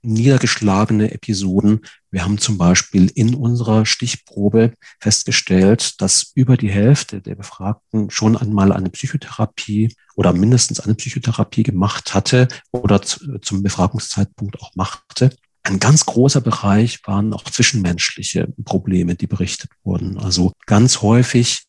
[0.03, 1.81] niedergeschlagene Episoden.
[2.11, 8.37] Wir haben zum Beispiel in unserer Stichprobe festgestellt, dass über die Hälfte der Befragten schon
[8.37, 15.31] einmal eine Psychotherapie oder mindestens eine Psychotherapie gemacht hatte oder zum Befragungszeitpunkt auch machte.
[15.63, 20.17] Ein ganz großer Bereich waren auch zwischenmenschliche Probleme, die berichtet wurden.
[20.17, 21.63] Also ganz häufig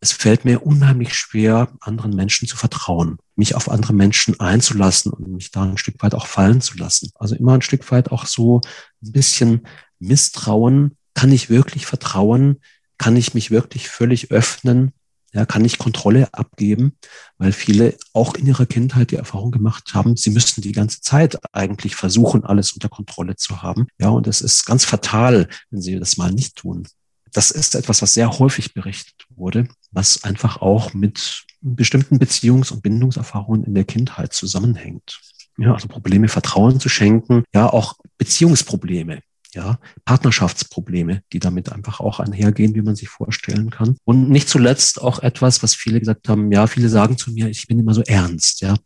[0.00, 5.28] es fällt mir unheimlich schwer, anderen Menschen zu vertrauen, mich auf andere Menschen einzulassen und
[5.28, 7.10] mich da ein Stück weit auch fallen zu lassen.
[7.16, 8.62] Also immer ein Stück weit auch so
[9.02, 9.66] ein bisschen
[9.98, 10.96] Misstrauen.
[11.12, 12.60] Kann ich wirklich vertrauen?
[12.96, 14.92] Kann ich mich wirklich völlig öffnen?
[15.32, 16.96] Ja, kann ich Kontrolle abgeben?
[17.36, 21.38] Weil viele auch in ihrer Kindheit die Erfahrung gemacht haben, sie müssten die ganze Zeit
[21.52, 23.86] eigentlich versuchen, alles unter Kontrolle zu haben.
[23.98, 26.88] Ja, und es ist ganz fatal, wenn sie das mal nicht tun.
[27.32, 32.82] Das ist etwas, was sehr häufig berichtet wurde, was einfach auch mit bestimmten Beziehungs- und
[32.82, 35.20] Bindungserfahrungen in der Kindheit zusammenhängt.
[35.58, 39.20] Ja, also Probleme Vertrauen zu schenken, ja, auch Beziehungsprobleme.
[39.54, 43.96] ja, Partnerschaftsprobleme, die damit einfach auch einhergehen, wie man sich vorstellen kann.
[44.04, 47.66] Und nicht zuletzt auch etwas, was viele gesagt haben, ja, viele sagen zu mir, ich
[47.66, 48.76] bin immer so ernst, ja.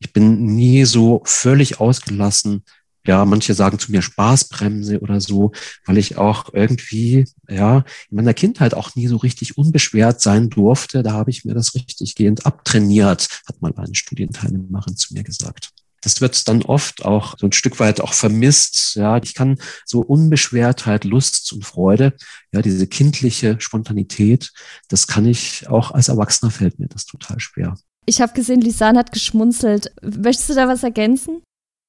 [0.00, 2.62] Ich bin nie so völlig ausgelassen.
[3.08, 5.52] Ja, manche sagen zu mir Spaßbremse oder so,
[5.86, 7.78] weil ich auch irgendwie, ja,
[8.10, 11.02] in meiner Kindheit auch nie so richtig unbeschwert sein durfte.
[11.02, 15.70] Da habe ich mir das richtig gehend abtrainiert, hat mal eine Studienteilnehmerin zu mir gesagt.
[16.02, 18.94] Das wird dann oft auch so ein Stück weit auch vermisst.
[18.96, 22.12] Ja, ich kann so Unbeschwertheit, Lust und Freude,
[22.52, 24.52] ja, diese kindliche Spontanität,
[24.88, 27.74] das kann ich auch als Erwachsener fällt mir das total schwer.
[28.04, 29.92] Ich habe gesehen, Lisan hat geschmunzelt.
[30.02, 31.42] Möchtest du da was ergänzen?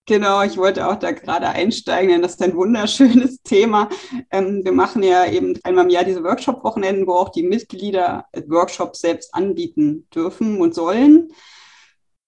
[0.10, 3.90] Genau, ich wollte auch da gerade einsteigen, denn das ist ein wunderschönes Thema.
[4.32, 9.02] Ähm, wir machen ja eben einmal im Jahr diese Workshop-Wochenenden, wo auch die Mitglieder Workshops
[9.02, 11.32] selbst anbieten dürfen und sollen.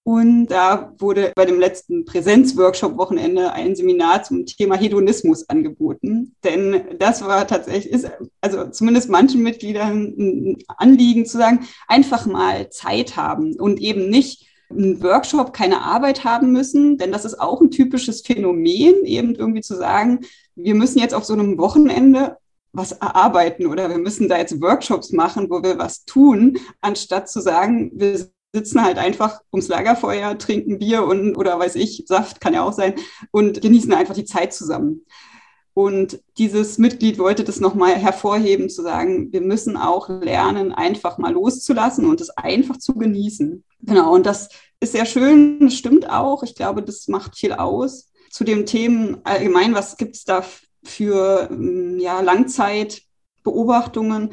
[0.04, 6.36] Und da wurde bei dem letzten Präsenzworkshop-Wochenende ein Seminar zum Thema Hedonismus angeboten.
[6.44, 8.08] Denn das war tatsächlich, ist
[8.40, 14.51] also zumindest manchen Mitgliedern ein Anliegen zu sagen, einfach mal Zeit haben und eben nicht
[14.76, 16.98] einen Workshop, keine Arbeit haben müssen.
[16.98, 20.20] Denn das ist auch ein typisches Phänomen, eben irgendwie zu sagen,
[20.54, 22.36] wir müssen jetzt auf so einem Wochenende
[22.72, 27.40] was erarbeiten oder wir müssen da jetzt Workshops machen, wo wir was tun, anstatt zu
[27.40, 32.54] sagen, wir sitzen halt einfach ums Lagerfeuer, trinken Bier und oder weiß ich, Saft kann
[32.54, 32.94] ja auch sein
[33.30, 35.04] und genießen einfach die Zeit zusammen.
[35.74, 41.32] Und dieses Mitglied wollte das nochmal hervorheben, zu sagen, wir müssen auch lernen, einfach mal
[41.32, 43.64] loszulassen und es einfach zu genießen.
[43.82, 44.48] Genau, und das
[44.80, 46.42] ist sehr schön, das stimmt auch.
[46.42, 48.10] Ich glaube, das macht viel aus.
[48.30, 50.44] Zu den Themen allgemein, was gibt es da
[50.84, 51.48] für
[51.98, 54.30] ja, Langzeitbeobachtungen?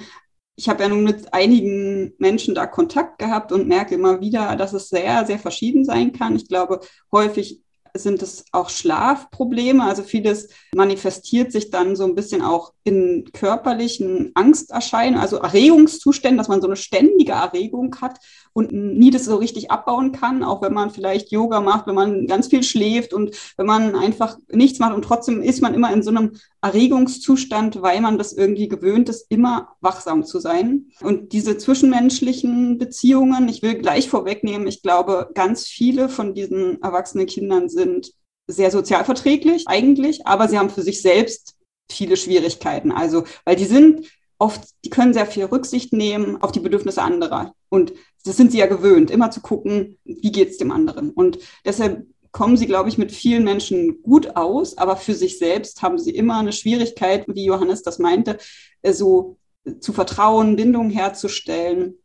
[0.60, 4.74] ich habe ja nun mit einigen Menschen da Kontakt gehabt und merke immer wieder, dass
[4.74, 6.36] es sehr, sehr verschieden sein kann.
[6.36, 6.82] Ich glaube,
[7.14, 7.62] häufig
[7.94, 9.82] sind es auch Schlafprobleme.
[9.82, 16.50] Also vieles manifestiert sich dann so ein bisschen auch in körperlichen Angsterscheinungen, also Erregungszuständen, dass
[16.50, 18.20] man so eine ständige Erregung hat
[18.54, 22.28] und nie das so richtig abbauen kann, auch wenn man vielleicht Yoga macht, wenn man
[22.28, 26.04] ganz viel schläft und wenn man einfach nichts macht und trotzdem ist man immer in
[26.04, 30.88] so einem Erregungszustand, weil man das irgendwie gewöhnt ist, immer wachsam zu sein.
[31.02, 37.28] Und diese zwischenmenschlichen Beziehungen, ich will gleich vorwegnehmen, ich glaube, ganz viele von diesen erwachsenen
[37.28, 38.12] Kindern sind
[38.48, 41.56] sehr sozialverträglich eigentlich, aber sie haben für sich selbst
[41.90, 42.92] viele Schwierigkeiten.
[42.92, 44.08] Also, weil die sind
[44.40, 47.54] oft, die können sehr viel Rücksicht nehmen auf die Bedürfnisse anderer.
[47.70, 47.94] Und
[48.26, 51.12] das sind sie ja gewöhnt, immer zu gucken, wie geht es dem anderen.
[51.12, 55.82] Und deshalb kommen sie, glaube ich, mit vielen Menschen gut aus, aber für sich selbst
[55.82, 58.38] haben sie immer eine Schwierigkeit, wie Johannes das meinte,
[58.82, 59.38] äh, so
[59.80, 61.96] zu vertrauen, Bindungen herzustellen.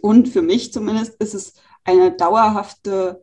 [0.00, 3.22] Und für mich zumindest ist es eine dauerhafte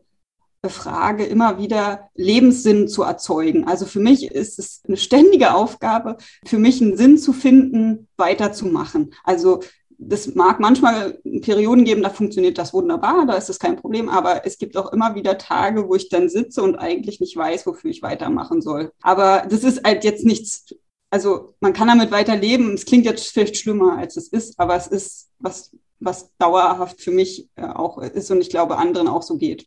[0.68, 3.66] Frage, immer wieder Lebenssinn zu erzeugen.
[3.66, 9.14] Also für mich ist es eine ständige Aufgabe, für mich einen Sinn zu finden, weiterzumachen.
[9.24, 9.60] Also
[9.98, 14.44] das mag manchmal Perioden geben, da funktioniert das wunderbar, da ist es kein Problem, aber
[14.44, 17.90] es gibt auch immer wieder Tage, wo ich dann sitze und eigentlich nicht weiß, wofür
[17.90, 18.92] ich weitermachen soll.
[19.00, 20.66] Aber das ist halt jetzt nichts,
[21.10, 22.74] also man kann damit weiterleben.
[22.74, 27.10] Es klingt jetzt vielleicht schlimmer, als es ist, aber es ist was, was dauerhaft für
[27.10, 29.66] mich äh, auch ist und ich glaube anderen auch so geht.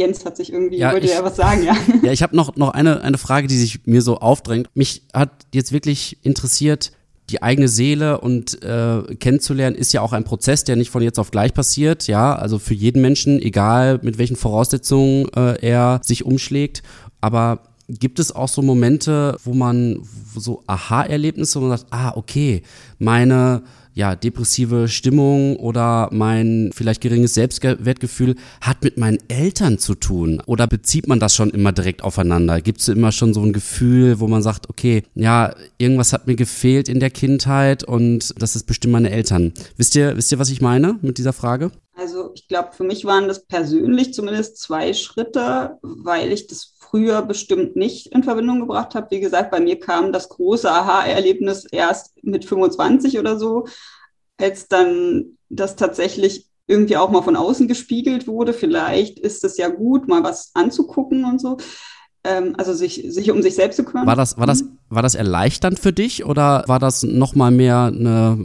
[0.00, 1.76] Jens hat sich irgendwie, ja, wollte ich, ja was sagen, ja.
[2.02, 4.68] Ja, ich habe noch, noch eine, eine Frage, die sich mir so aufdrängt.
[4.74, 6.92] Mich hat jetzt wirklich interessiert,
[7.28, 11.18] die eigene Seele und äh, kennenzulernen, ist ja auch ein Prozess, der nicht von jetzt
[11.18, 12.06] auf gleich passiert.
[12.08, 16.82] Ja, also für jeden Menschen, egal mit welchen Voraussetzungen äh, er sich umschlägt.
[17.20, 20.02] Aber gibt es auch so Momente, wo man
[20.34, 22.62] so Aha-Erlebnisse, wo man sagt, ah, okay,
[22.98, 23.62] meine
[24.00, 30.42] ja, depressive Stimmung oder mein vielleicht geringes Selbstwertgefühl hat mit meinen Eltern zu tun?
[30.46, 32.62] Oder bezieht man das schon immer direkt aufeinander?
[32.62, 36.34] Gibt es immer schon so ein Gefühl, wo man sagt, okay, ja, irgendwas hat mir
[36.34, 39.52] gefehlt in der Kindheit und das ist bestimmt meine Eltern.
[39.76, 41.70] Wisst ihr, wisst ihr, was ich meine mit dieser Frage?
[41.94, 47.22] Also ich glaube, für mich waren das persönlich zumindest zwei Schritte, weil ich das früher
[47.22, 49.10] bestimmt nicht in Verbindung gebracht habe.
[49.10, 53.66] Wie gesagt, bei mir kam das große Aha-Erlebnis erst mit 25 oder so,
[54.38, 58.52] als dann das tatsächlich irgendwie auch mal von außen gespiegelt wurde.
[58.52, 61.58] Vielleicht ist es ja gut, mal was anzugucken und so.
[62.22, 64.06] Ähm, also sich, sich um sich selbst zu kümmern.
[64.06, 64.78] War das, war das, mhm.
[64.90, 68.38] war das erleichternd für dich oder war das nochmal mehr eine,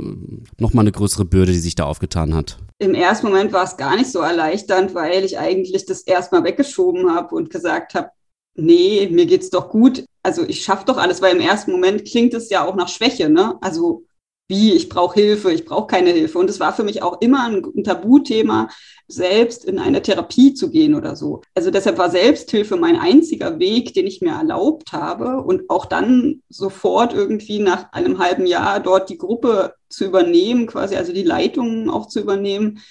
[0.59, 2.57] noch mal eine größere Bürde, die sich da aufgetan hat?
[2.79, 7.13] Im ersten Moment war es gar nicht so erleichternd, weil ich eigentlich das erstmal weggeschoben
[7.13, 8.09] habe und gesagt habe,
[8.55, 10.05] nee, mir geht's doch gut.
[10.23, 13.29] Also ich schaffe doch alles, weil im ersten Moment klingt es ja auch nach Schwäche,
[13.29, 13.57] ne?
[13.61, 14.05] Also
[14.47, 16.37] wie ich brauche Hilfe, ich brauche keine Hilfe.
[16.37, 18.69] Und es war für mich auch immer ein, ein, Tabuthema,
[19.07, 21.41] selbst in eine Therapie zu gehen oder so.
[21.55, 25.41] Also deshalb war Selbsthilfe mein einziger Weg, den ich mir erlaubt habe.
[25.41, 30.95] Und auch dann sofort irgendwie nach einem halben Jahr dort die Gruppe zu übernehmen, quasi
[30.95, 32.81] also die Leitung auch zu übernehmen,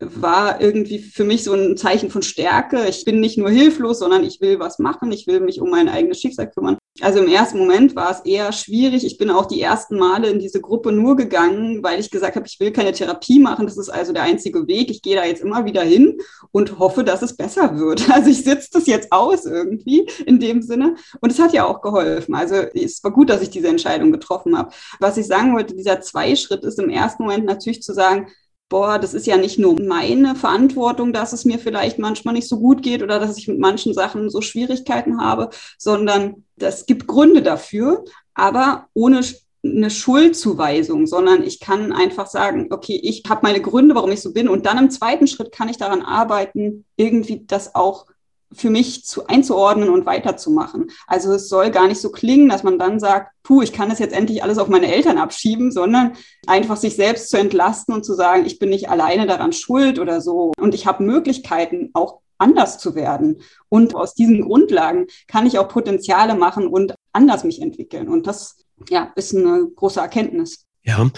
[0.00, 2.86] war irgendwie für mich so ein Zeichen von Stärke.
[2.88, 5.12] Ich bin nicht nur hilflos, sondern ich will was machen.
[5.12, 6.78] Ich will mich um mein eigenes Schicksal kümmern.
[7.02, 9.04] Also im ersten Moment war es eher schwierig.
[9.04, 12.46] Ich bin auch die ersten Male in diese Gruppe nur gegangen, weil ich gesagt habe,
[12.46, 13.66] ich will keine Therapie machen.
[13.66, 14.90] Das ist also der einzige Weg.
[14.90, 16.18] Ich gehe da jetzt immer wieder hin
[16.50, 18.08] und hoffe, dass es besser wird.
[18.20, 20.96] Also ich sitze das jetzt aus irgendwie in dem Sinne.
[21.20, 22.34] Und es hat ja auch geholfen.
[22.34, 24.72] Also es war gut, dass ich diese Entscheidung getroffen habe.
[24.98, 28.26] Was ich sagen wollte, dieser Zweischritt ist im ersten Moment natürlich zu sagen,
[28.70, 32.58] boah, das ist ja nicht nur meine Verantwortung, dass es mir vielleicht manchmal nicht so
[32.58, 37.42] gut geht oder dass ich mit manchen Sachen so Schwierigkeiten habe, sondern es gibt Gründe
[37.42, 39.22] dafür, aber ohne
[39.62, 44.32] eine Schuldzuweisung, sondern ich kann einfach sagen, okay, ich habe meine Gründe, warum ich so
[44.32, 48.06] bin und dann im zweiten Schritt kann ich daran arbeiten, irgendwie das auch
[48.52, 50.90] für mich zu, einzuordnen und weiterzumachen.
[51.06, 53.98] Also es soll gar nicht so klingen, dass man dann sagt, puh, ich kann das
[53.98, 56.12] jetzt endlich alles auf meine Eltern abschieben, sondern
[56.46, 60.20] einfach sich selbst zu entlasten und zu sagen, ich bin nicht alleine daran schuld oder
[60.20, 60.52] so.
[60.58, 63.42] Und ich habe Möglichkeiten, auch anders zu werden.
[63.68, 68.08] Und aus diesen Grundlagen kann ich auch Potenziale machen und anders mich entwickeln.
[68.08, 70.66] Und das ja, ist eine große Erkenntnis.
[70.82, 71.10] Ja,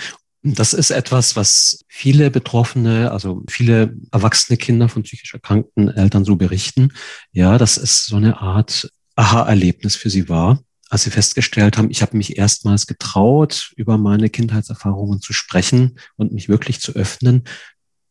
[0.43, 6.37] das ist etwas, was viele Betroffene, also viele erwachsene Kinder von psychisch erkrankten Eltern so
[6.37, 6.93] berichten.
[7.31, 12.03] Ja, das ist so eine Art Aha-Erlebnis für sie war, als sie festgestellt haben, ich
[12.03, 17.45] habe mich erstmals getraut, über meine Kindheitserfahrungen zu sprechen und mich wirklich zu öffnen,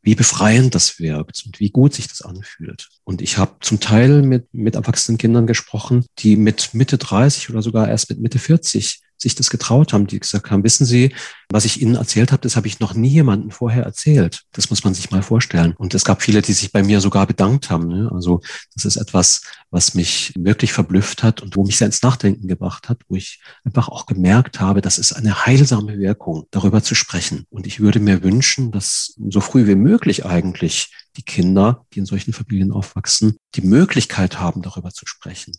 [0.02, 2.90] wie befreiend das wirkt und wie gut sich das anfühlt.
[3.04, 7.62] Und ich habe zum Teil mit, mit erwachsenen Kindern gesprochen, die mit Mitte 30 oder
[7.62, 11.14] sogar erst mit Mitte 40 sich das getraut haben, die gesagt haben, wissen Sie,
[11.50, 14.44] was ich Ihnen erzählt habe, das habe ich noch nie jemandem vorher erzählt.
[14.52, 15.74] Das muss man sich mal vorstellen.
[15.78, 17.88] Und es gab viele, die sich bei mir sogar bedankt haben.
[17.88, 18.10] Ne?
[18.12, 18.42] Also
[18.74, 22.90] das ist etwas, was mich wirklich verblüfft hat und wo mich sehr ins Nachdenken gebracht
[22.90, 27.46] hat, wo ich einfach auch gemerkt habe, das ist eine heilsame Wirkung, darüber zu sprechen.
[27.50, 32.06] Und ich würde mir wünschen, dass so früh wie möglich eigentlich die Kinder, die in
[32.06, 35.54] solchen Familien aufwachsen, die Möglichkeit haben, darüber zu sprechen.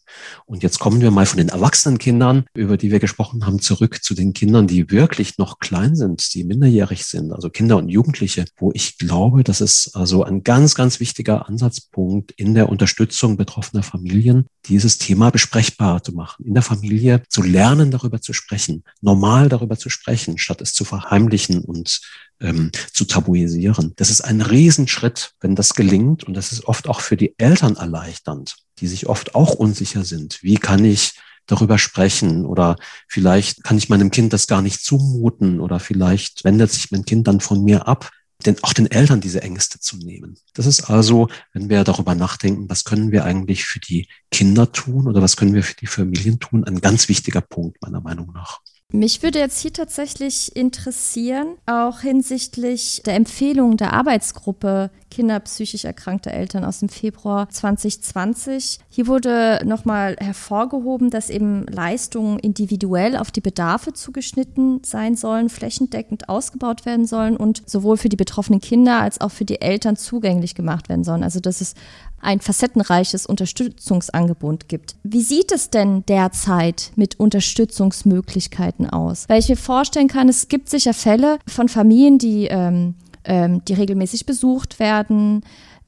[0.47, 4.03] Und jetzt kommen wir mal von den erwachsenen Kindern, über die wir gesprochen haben, zurück
[4.03, 8.45] zu den Kindern, die wirklich noch klein sind, die minderjährig sind, also Kinder und Jugendliche,
[8.57, 13.83] wo ich glaube, das ist also ein ganz, ganz wichtiger Ansatzpunkt in der Unterstützung betroffener
[13.83, 19.49] Familien, dieses Thema besprechbar zu machen, in der Familie zu lernen, darüber zu sprechen, normal
[19.49, 22.01] darüber zu sprechen, statt es zu verheimlichen und
[22.43, 23.93] ähm, zu tabuisieren.
[23.97, 26.25] Das ist ein Riesenschritt, wenn das gelingt.
[26.25, 30.43] Und das ist oft auch für die Eltern erleichternd, die sich oft auch unsicher sind.
[30.43, 31.15] Wie kann ich
[31.47, 32.77] darüber sprechen oder
[33.09, 37.27] vielleicht kann ich meinem Kind das gar nicht zumuten oder vielleicht wendet sich mein Kind
[37.27, 38.11] dann von mir ab,
[38.47, 40.37] denn auch den Eltern diese Ängste zu nehmen.
[40.55, 45.09] Das ist also, wenn wir darüber nachdenken, was können wir eigentlich für die Kinder tun
[45.09, 48.61] oder was können wir für die Familien tun, ein ganz wichtiger Punkt meiner Meinung nach.
[48.95, 56.33] Mich würde jetzt hier tatsächlich interessieren, auch hinsichtlich der Empfehlung der Arbeitsgruppe Kinder psychisch erkrankte
[56.33, 58.79] Eltern aus dem Februar 2020.
[58.89, 66.31] Hier wurde nochmal hervorgehoben, dass eben Leistungen individuell auf die Bedarfe zugeschnitten sein sollen, flächendeckend
[66.31, 70.55] ausgebaut werden sollen und sowohl für die betroffenen Kinder als auch für die Eltern zugänglich
[70.55, 71.23] gemacht werden sollen.
[71.23, 71.75] Also dass es
[72.23, 74.97] ein facettenreiches Unterstützungsangebot gibt.
[75.03, 79.29] Wie sieht es denn derzeit mit Unterstützungsmöglichkeiten aus?
[79.29, 83.75] Weil ich mir vorstellen kann, es gibt sicher Fälle von Familien, die ähm, ähm, die
[83.75, 85.43] regelmäßig besucht werden.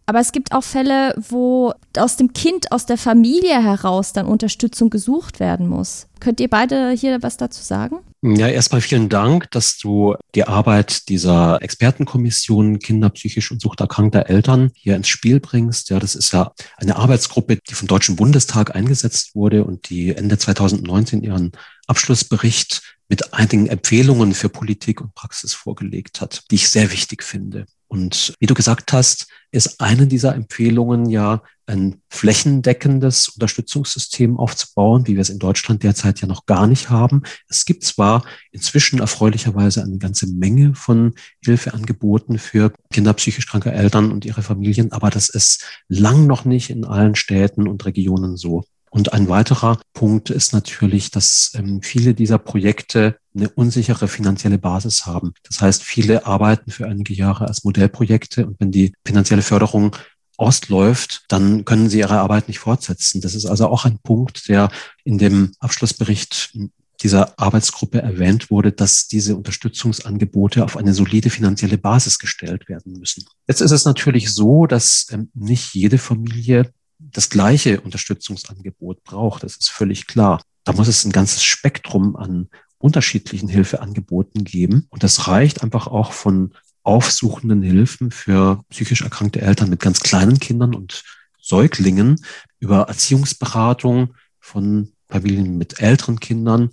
[0.06, 4.90] Aber es gibt auch Fälle, wo aus dem Kind, aus der Familie heraus dann Unterstützung
[4.90, 6.08] gesucht werden muss.
[6.20, 8.00] Könnt ihr beide hier was dazu sagen?
[8.26, 14.70] Ja, erstmal vielen Dank, dass du die Arbeit dieser Expertenkommission Kinder psychisch und suchterkrankter Eltern
[14.74, 15.90] hier ins Spiel bringst.
[15.90, 20.38] Ja, das ist ja eine Arbeitsgruppe, die vom Deutschen Bundestag eingesetzt wurde und die Ende
[20.38, 21.52] 2019 ihren
[21.86, 27.66] Abschlussbericht mit einigen Empfehlungen für Politik und Praxis vorgelegt hat, die ich sehr wichtig finde.
[27.94, 35.14] Und wie du gesagt hast, ist eine dieser Empfehlungen ja ein flächendeckendes Unterstützungssystem aufzubauen, wie
[35.14, 37.22] wir es in Deutschland derzeit ja noch gar nicht haben.
[37.48, 44.10] Es gibt zwar inzwischen erfreulicherweise eine ganze Menge von Hilfeangeboten für Kinder psychisch kranke Eltern
[44.10, 48.64] und ihre Familien, aber das ist lang noch nicht in allen Städten und Regionen so.
[48.90, 55.06] Und ein weiterer Punkt ist natürlich, dass ähm, viele dieser Projekte eine unsichere finanzielle Basis
[55.06, 55.34] haben.
[55.42, 59.96] Das heißt, viele arbeiten für einige Jahre als Modellprojekte und wenn die finanzielle Förderung
[60.36, 63.20] ausläuft, dann können sie ihre Arbeit nicht fortsetzen.
[63.20, 64.70] Das ist also auch ein Punkt, der
[65.04, 66.56] in dem Abschlussbericht
[67.02, 73.24] dieser Arbeitsgruppe erwähnt wurde, dass diese Unterstützungsangebote auf eine solide finanzielle Basis gestellt werden müssen.
[73.46, 79.42] Jetzt ist es natürlich so, dass ähm, nicht jede Familie das gleiche Unterstützungsangebot braucht.
[79.42, 80.40] Das ist völlig klar.
[80.64, 82.48] Da muss es ein ganzes Spektrum an
[82.84, 84.86] unterschiedlichen Hilfeangeboten geben.
[84.90, 90.38] Und das reicht einfach auch von aufsuchenden Hilfen für psychisch erkrankte Eltern mit ganz kleinen
[90.38, 91.02] Kindern und
[91.40, 92.20] Säuglingen
[92.58, 96.72] über Erziehungsberatung von Familien mit älteren Kindern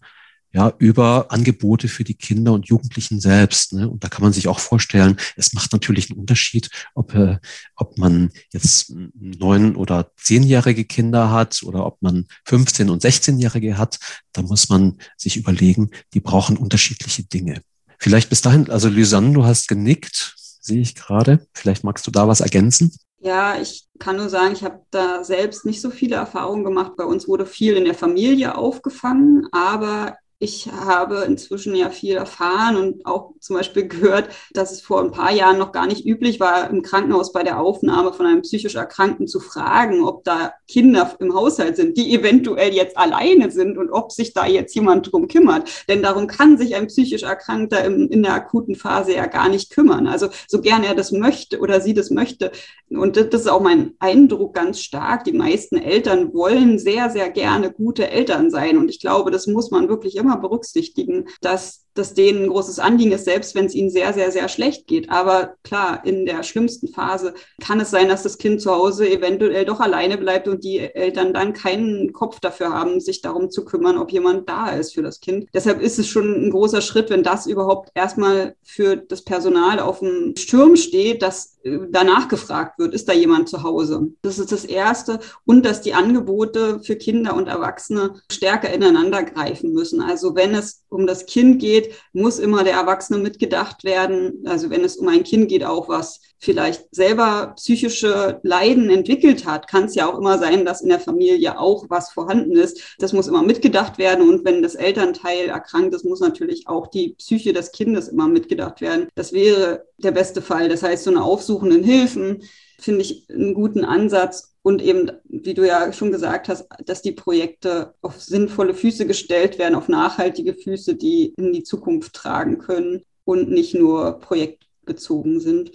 [0.54, 3.74] ja, über Angebote für die Kinder und Jugendlichen selbst.
[3.74, 3.90] Ne?
[3.90, 7.38] Und da kann man sich auch vorstellen, es macht natürlich einen Unterschied, ob, äh,
[7.76, 14.00] ob man jetzt neun oder zehnjährige Kinder hat oder ob man 15 und 16-jährige hat.
[14.34, 17.62] Da muss man sich überlegen, die brauchen unterschiedliche Dinge.
[17.98, 21.48] Vielleicht bis dahin, also Lysanne, du hast genickt, sehe ich gerade.
[21.54, 22.92] Vielleicht magst du da was ergänzen?
[23.24, 26.94] Ja, ich kann nur sagen, ich habe da selbst nicht so viele Erfahrungen gemacht.
[26.98, 32.76] Bei uns wurde viel in der Familie aufgefangen, aber ich habe inzwischen ja viel erfahren
[32.76, 36.40] und auch zum Beispiel gehört, dass es vor ein paar Jahren noch gar nicht üblich
[36.40, 41.16] war, im Krankenhaus bei der Aufnahme von einem psychisch Erkrankten zu fragen, ob da Kinder
[41.20, 45.28] im Haushalt sind, die eventuell jetzt alleine sind und ob sich da jetzt jemand drum
[45.28, 45.70] kümmert.
[45.88, 49.70] Denn darum kann sich ein psychisch Erkrankter in, in der akuten Phase ja gar nicht
[49.70, 50.08] kümmern.
[50.08, 52.52] Also so gern er das möchte oder sie das möchte.
[52.90, 55.24] Und das ist auch mein Eindruck ganz stark.
[55.24, 58.80] Die meisten Eltern wollen sehr, sehr gerne gute Eltern sein.
[58.80, 62.80] Und ich glaube, das muss man wirklich immer immer berücksichtigen, dass das denen ein großes
[62.80, 65.10] Anliegen ist, selbst wenn es ihnen sehr, sehr, sehr schlecht geht.
[65.10, 69.66] Aber klar, in der schlimmsten Phase kann es sein, dass das Kind zu Hause eventuell
[69.66, 73.98] doch alleine bleibt und die Eltern dann keinen Kopf dafür haben, sich darum zu kümmern,
[73.98, 75.50] ob jemand da ist für das Kind.
[75.54, 80.00] Deshalb ist es schon ein großer Schritt, wenn das überhaupt erstmal für das Personal auf
[80.00, 84.08] dem Sturm steht, dass danach gefragt wird, ist da jemand zu Hause?
[84.22, 85.20] Das ist das Erste.
[85.46, 90.02] Und dass die Angebote für Kinder und Erwachsene stärker ineinander greifen müssen.
[90.02, 94.44] Also wenn es um das Kind geht, muss immer der Erwachsene mitgedacht werden.
[94.46, 99.68] Also wenn es um ein Kind geht, auch was vielleicht selber psychische Leiden entwickelt hat,
[99.68, 102.96] kann es ja auch immer sein, dass in der Familie auch was vorhanden ist.
[103.00, 104.28] Das muss immer mitgedacht werden.
[104.28, 108.82] Und wenn das Elternteil erkrankt ist, muss natürlich auch die Psyche des Kindes immer mitgedacht
[108.82, 109.08] werden.
[109.16, 110.68] Das wäre der beste Fall.
[110.68, 112.44] Das heißt, so eine aufsuchenden Hilfen
[112.80, 117.14] finde ich einen guten Ansatz und eben, wie du ja schon gesagt hast, dass die
[117.14, 123.04] Projekte auf sinnvolle Füße gestellt werden, auf nachhaltige Füße, die in die Zukunft tragen können
[123.24, 125.72] und nicht nur projektbezogen sind.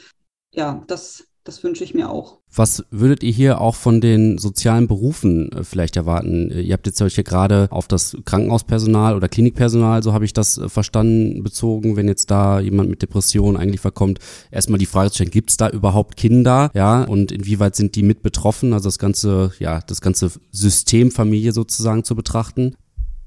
[0.55, 2.39] Ja, das das wünsche ich mir auch.
[2.55, 6.51] Was würdet ihr hier auch von den sozialen Berufen äh, vielleicht erwarten?
[6.51, 10.59] Ihr habt jetzt euch hier gerade auf das Krankenhauspersonal oder Klinikpersonal, so habe ich das
[10.59, 14.19] äh, verstanden, bezogen, wenn jetzt da jemand mit Depressionen eigentlich verkommt,
[14.51, 16.71] erstmal die Frage zu stellen, gibt es da überhaupt Kinder?
[16.75, 18.73] Ja, und inwieweit sind die mit betroffen?
[18.73, 22.75] Also das ganze, ja, das ganze System Familie sozusagen zu betrachten.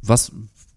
[0.01, 0.31] Was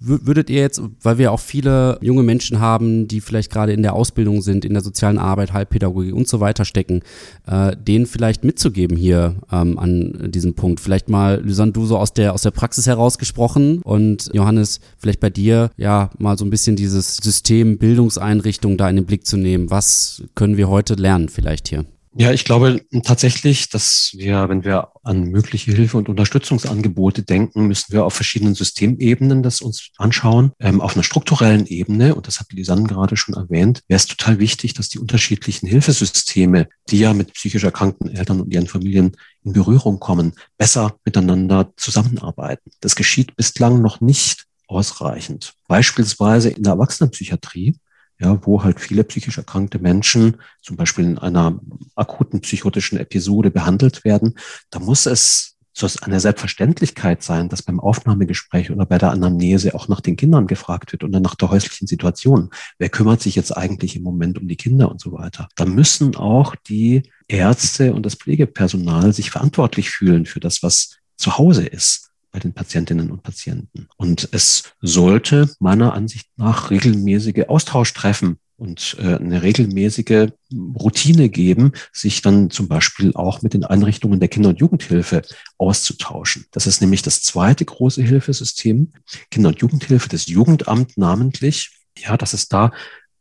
[0.05, 3.95] Würdet ihr jetzt, weil wir auch viele junge Menschen haben, die vielleicht gerade in der
[3.95, 7.03] Ausbildung sind, in der sozialen Arbeit, Heilpädagogik und so weiter stecken,
[7.47, 10.81] äh, denen vielleicht mitzugeben hier ähm, an diesem Punkt?
[10.81, 15.31] Vielleicht mal, Lysanne, du so aus der, aus der Praxis herausgesprochen und Johannes, vielleicht bei
[15.31, 19.71] dir ja mal so ein bisschen dieses System Bildungseinrichtung da in den Blick zu nehmen.
[19.71, 21.85] Was können wir heute lernen vielleicht hier?
[22.15, 27.91] Ja, ich glaube tatsächlich, dass wir, wenn wir an mögliche Hilfe- und Unterstützungsangebote denken, müssen
[27.91, 30.53] wir auf verschiedenen Systemebenen das uns anschauen.
[30.61, 34.39] Ähm, auf einer strukturellen Ebene, und das hat Lisanne gerade schon erwähnt, wäre es total
[34.39, 39.55] wichtig, dass die unterschiedlichen Hilfesysteme, die ja mit psychisch erkrankten Eltern und ihren Familien in
[39.55, 42.73] Berührung kommen, besser miteinander zusammenarbeiten.
[42.81, 45.55] Das geschieht bislang noch nicht ausreichend.
[45.67, 47.75] Beispielsweise in der Erwachsenenpsychiatrie
[48.23, 51.59] ja, wo halt viele psychisch erkrankte Menschen zum Beispiel in einer
[51.97, 54.35] akuten psychotischen Episode behandelt werden,
[54.71, 59.89] da muss es so eine Selbstverständlichkeit sein, dass beim Aufnahmegespräch oder bei der Anamnese auch
[59.89, 62.51] nach den Kindern gefragt wird und dann nach der häuslichen Situation.
[62.79, 65.49] Wer kümmert sich jetzt eigentlich im Moment um die Kinder und so weiter?
[65.57, 71.39] Da müssen auch die Ärzte und das Pflegepersonal sich verantwortlich fühlen für das, was zu
[71.39, 73.89] Hause ist bei den Patientinnen und Patienten.
[73.97, 82.23] Und es sollte meiner Ansicht nach regelmäßige Austauschtreffen und äh, eine regelmäßige Routine geben, sich
[82.23, 85.23] dann zum Beispiel auch mit den Einrichtungen der Kinder- und Jugendhilfe
[85.59, 86.47] auszutauschen.
[86.53, 88.93] Das ist nämlich das zweite große Hilfesystem,
[89.31, 91.71] Kinder- und Jugendhilfe, das Jugendamt namentlich.
[91.99, 92.73] Ja, dass es da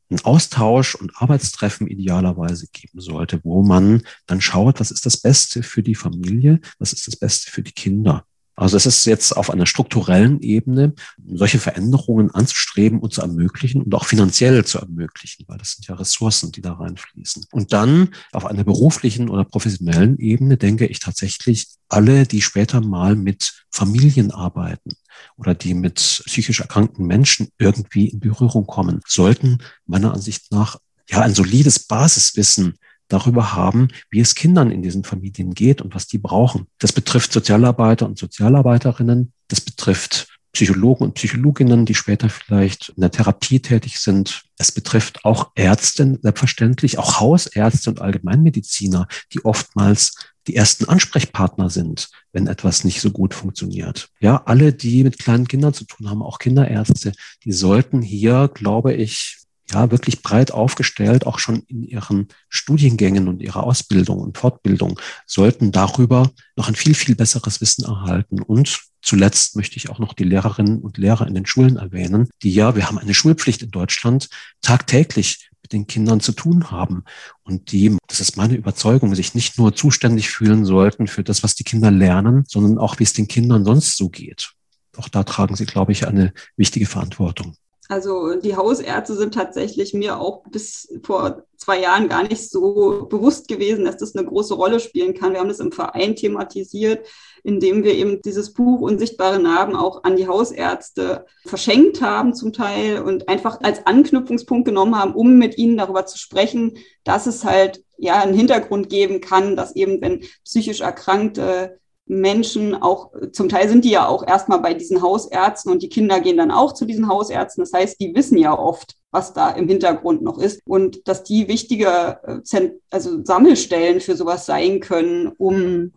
[0.10, 5.64] einen Austausch und Arbeitstreffen idealerweise geben sollte, wo man dann schaut, was ist das Beste
[5.64, 8.26] für die Familie, was ist das Beste für die Kinder
[8.56, 10.94] Also es ist jetzt auf einer strukturellen Ebene,
[11.26, 15.96] solche Veränderungen anzustreben und zu ermöglichen und auch finanziell zu ermöglichen, weil das sind ja
[15.96, 17.46] Ressourcen, die da reinfließen.
[17.52, 23.16] Und dann auf einer beruflichen oder professionellen Ebene denke ich tatsächlich, alle, die später mal
[23.16, 24.92] mit Familien arbeiten
[25.38, 30.78] oder die mit psychisch erkrankten Menschen irgendwie in Berührung kommen, sollten meiner Ansicht nach
[31.10, 32.78] ja ein solides Basiswissen
[33.12, 36.68] darüber haben, wie es Kindern in diesen Familien geht und was die brauchen.
[36.80, 39.34] Das betrifft Sozialarbeiter und Sozialarbeiterinnen.
[39.48, 44.44] Das betrifft Psychologen und Psychologinnen, die später vielleicht in der Therapie tätig sind.
[44.58, 50.16] Es betrifft auch Ärzte, selbstverständlich, auch Hausärzte und Allgemeinmediziner, die oftmals
[50.48, 54.10] die ersten Ansprechpartner sind, wenn etwas nicht so gut funktioniert.
[54.20, 57.14] Ja, alle, die mit kleinen Kindern zu tun haben, auch Kinderärzte,
[57.46, 59.38] die sollten hier, glaube ich,
[59.74, 65.72] ja, wirklich breit aufgestellt, auch schon in ihren Studiengängen und ihrer Ausbildung und Fortbildung, sollten
[65.72, 68.42] darüber noch ein viel, viel besseres Wissen erhalten.
[68.42, 72.54] Und zuletzt möchte ich auch noch die Lehrerinnen und Lehrer in den Schulen erwähnen, die
[72.54, 74.30] ja, wir haben eine Schulpflicht in Deutschland,
[74.62, 77.04] tagtäglich mit den Kindern zu tun haben
[77.44, 81.56] und die, das ist meine Überzeugung, sich nicht nur zuständig fühlen sollten für das, was
[81.56, 84.54] die Kinder lernen, sondern auch, wie es den Kindern sonst so geht.
[84.98, 87.56] Auch da tragen sie, glaube ich, eine wichtige Verantwortung.
[87.92, 93.50] Also die Hausärzte sind tatsächlich mir auch bis vor zwei Jahren gar nicht so bewusst
[93.50, 95.34] gewesen, dass das eine große Rolle spielen kann.
[95.34, 97.06] Wir haben das im Verein thematisiert,
[97.44, 103.02] indem wir eben dieses Buch Unsichtbare Narben auch an die Hausärzte verschenkt haben zum Teil
[103.02, 107.84] und einfach als Anknüpfungspunkt genommen haben, um mit ihnen darüber zu sprechen, dass es halt
[107.98, 111.81] ja einen Hintergrund geben kann, dass eben wenn psychisch Erkrankte
[112.12, 116.20] Menschen auch, zum Teil sind die ja auch erstmal bei diesen Hausärzten und die Kinder
[116.20, 117.64] gehen dann auch zu diesen Hausärzten.
[117.64, 121.48] Das heißt, die wissen ja oft, was da im Hintergrund noch ist und dass die
[121.48, 125.94] wichtige äh, also Sammelstellen für sowas sein können, um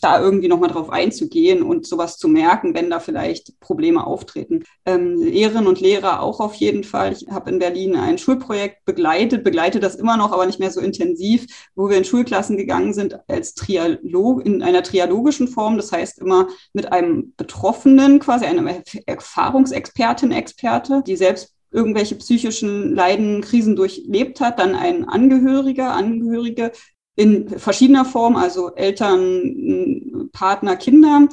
[0.00, 4.64] da irgendwie nochmal drauf einzugehen und sowas zu merken, wenn da vielleicht Probleme auftreten.
[4.84, 7.12] Ähm, Lehrerinnen und Lehrer auch auf jeden Fall.
[7.12, 10.80] Ich habe in Berlin ein Schulprojekt begleitet, begleite das immer noch, aber nicht mehr so
[10.80, 15.76] intensiv, wo wir in Schulklassen gegangen sind als Trialog, in einer trialogischen Form.
[15.76, 18.68] Das heißt immer mit einem Betroffenen, quasi einem
[19.06, 26.70] Erfahrungsexpertin, Experte, die selbst irgendwelche psychischen Leiden, Krisen durchlebt hat, dann ein Angehöriger, Angehörige,
[27.16, 31.28] in verschiedener Form, also Eltern, Partner, Kinder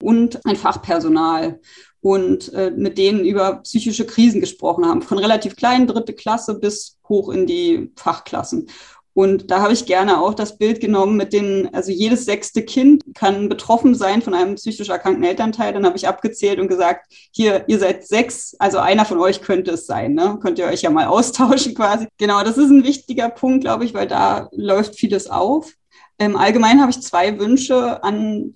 [0.00, 1.60] und ein Fachpersonal
[2.00, 6.98] und äh, mit denen über psychische Krisen gesprochen haben, von relativ kleinen dritte Klasse bis
[7.08, 8.68] hoch in die Fachklassen.
[9.16, 13.02] Und da habe ich gerne auch das Bild genommen mit den, also jedes sechste Kind
[13.14, 15.72] kann betroffen sein von einem psychisch erkrankten Elternteil.
[15.72, 19.70] Dann habe ich abgezählt und gesagt, hier, ihr seid sechs, also einer von euch könnte
[19.70, 20.12] es sein.
[20.12, 20.38] Ne?
[20.42, 22.08] Könnt ihr euch ja mal austauschen quasi.
[22.18, 25.72] Genau, das ist ein wichtiger Punkt, glaube ich, weil da läuft vieles auf.
[26.18, 28.52] Ähm, allgemein habe ich zwei Wünsche an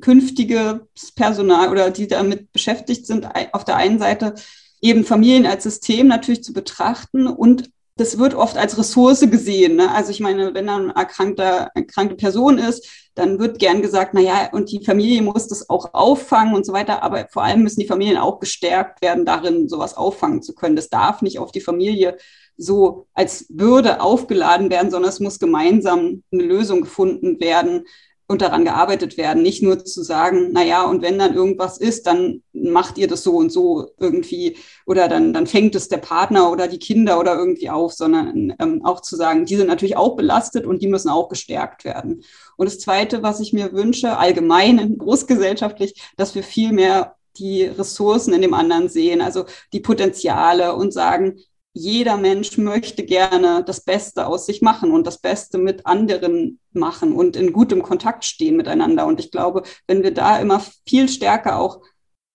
[0.00, 0.80] künftiges
[1.14, 3.28] Personal oder die damit beschäftigt sind.
[3.52, 4.34] Auf der einen Seite
[4.82, 7.70] eben Familien als System natürlich zu betrachten und
[8.00, 9.76] das wird oft als Ressource gesehen.
[9.76, 9.94] Ne?
[9.94, 14.20] Also ich meine, wenn dann eine erkrankte, erkrankte Person ist, dann wird gern gesagt, na
[14.20, 17.02] ja, und die Familie muss das auch auffangen und so weiter.
[17.02, 20.76] Aber vor allem müssen die Familien auch gestärkt werden, darin sowas auffangen zu können.
[20.76, 22.16] Das darf nicht auf die Familie
[22.56, 27.84] so als Bürde aufgeladen werden, sondern es muss gemeinsam eine Lösung gefunden werden,
[28.30, 29.42] und daran gearbeitet werden.
[29.42, 33.24] Nicht nur zu sagen, na ja, und wenn dann irgendwas ist, dann macht ihr das
[33.24, 34.56] so und so irgendwie
[34.86, 38.84] oder dann, dann fängt es der Partner oder die Kinder oder irgendwie auf, sondern ähm,
[38.84, 42.22] auch zu sagen, die sind natürlich auch belastet und die müssen auch gestärkt werden.
[42.56, 48.32] Und das Zweite, was ich mir wünsche, allgemein, großgesellschaftlich, dass wir viel mehr die Ressourcen
[48.32, 51.40] in dem anderen sehen, also die Potenziale und sagen,
[51.72, 57.12] jeder Mensch möchte gerne das Beste aus sich machen und das Beste mit anderen machen
[57.12, 59.06] und in gutem Kontakt stehen miteinander.
[59.06, 61.80] Und ich glaube, wenn wir da immer viel stärker auch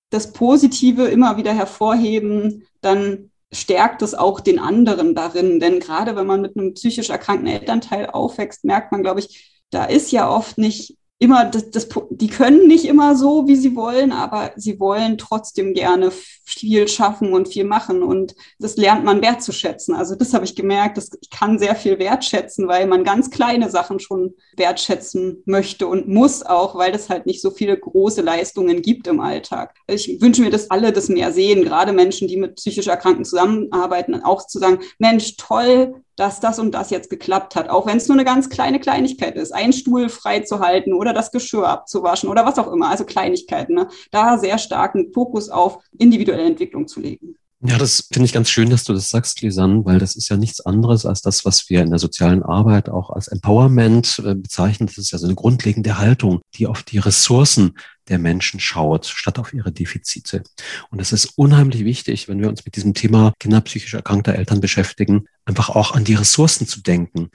[0.10, 5.60] das Positive immer wieder hervorheben, dann stärkt es auch den anderen darin.
[5.60, 9.86] Denn gerade wenn man mit einem psychisch erkrankten Elternteil aufwächst, merkt man, glaube ich, da
[9.86, 14.12] ist ja oft nicht immer, das, das, die können nicht immer so, wie sie wollen,
[14.12, 18.04] aber sie wollen trotzdem gerne viel schaffen und viel machen.
[18.04, 19.96] Und das lernt man wertzuschätzen.
[19.96, 23.70] Also das habe ich gemerkt, dass ich kann sehr viel wertschätzen, weil man ganz kleine
[23.70, 28.82] Sachen schon wertschätzen möchte und muss auch, weil es halt nicht so viele große Leistungen
[28.82, 29.74] gibt im Alltag.
[29.88, 34.22] Ich wünsche mir, dass alle das mehr sehen, gerade Menschen, die mit psychisch Erkrankten zusammenarbeiten,
[34.22, 38.08] auch zu sagen, Mensch, toll, dass das und das jetzt geklappt hat, auch wenn es
[38.08, 42.30] nur eine ganz kleine Kleinigkeit ist, einen Stuhl frei zu halten oder das Geschirr abzuwaschen
[42.30, 43.88] oder was auch immer, also Kleinigkeiten, ne?
[44.12, 47.36] da sehr starken Fokus auf individuelle Entwicklung zu legen.
[47.62, 50.38] Ja, das finde ich ganz schön, dass du das sagst, Lisanne, weil das ist ja
[50.38, 54.88] nichts anderes als das, was wir in der sozialen Arbeit auch als Empowerment äh, bezeichnen.
[54.88, 57.76] Das ist ja so eine grundlegende Haltung, die auf die Ressourcen
[58.08, 60.44] der Menschen schaut, statt auf ihre Defizite.
[60.90, 65.26] Und es ist unheimlich wichtig, wenn wir uns mit diesem Thema kinderpsychisch erkrankter Eltern beschäftigen,
[65.46, 67.30] einfach auch an die Ressourcen zu denken,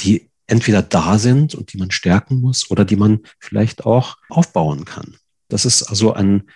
[0.00, 4.84] die entweder da sind und die man stärken muss oder die man vielleicht auch aufbauen
[4.84, 5.16] kann.
[5.48, 6.50] Das ist also ein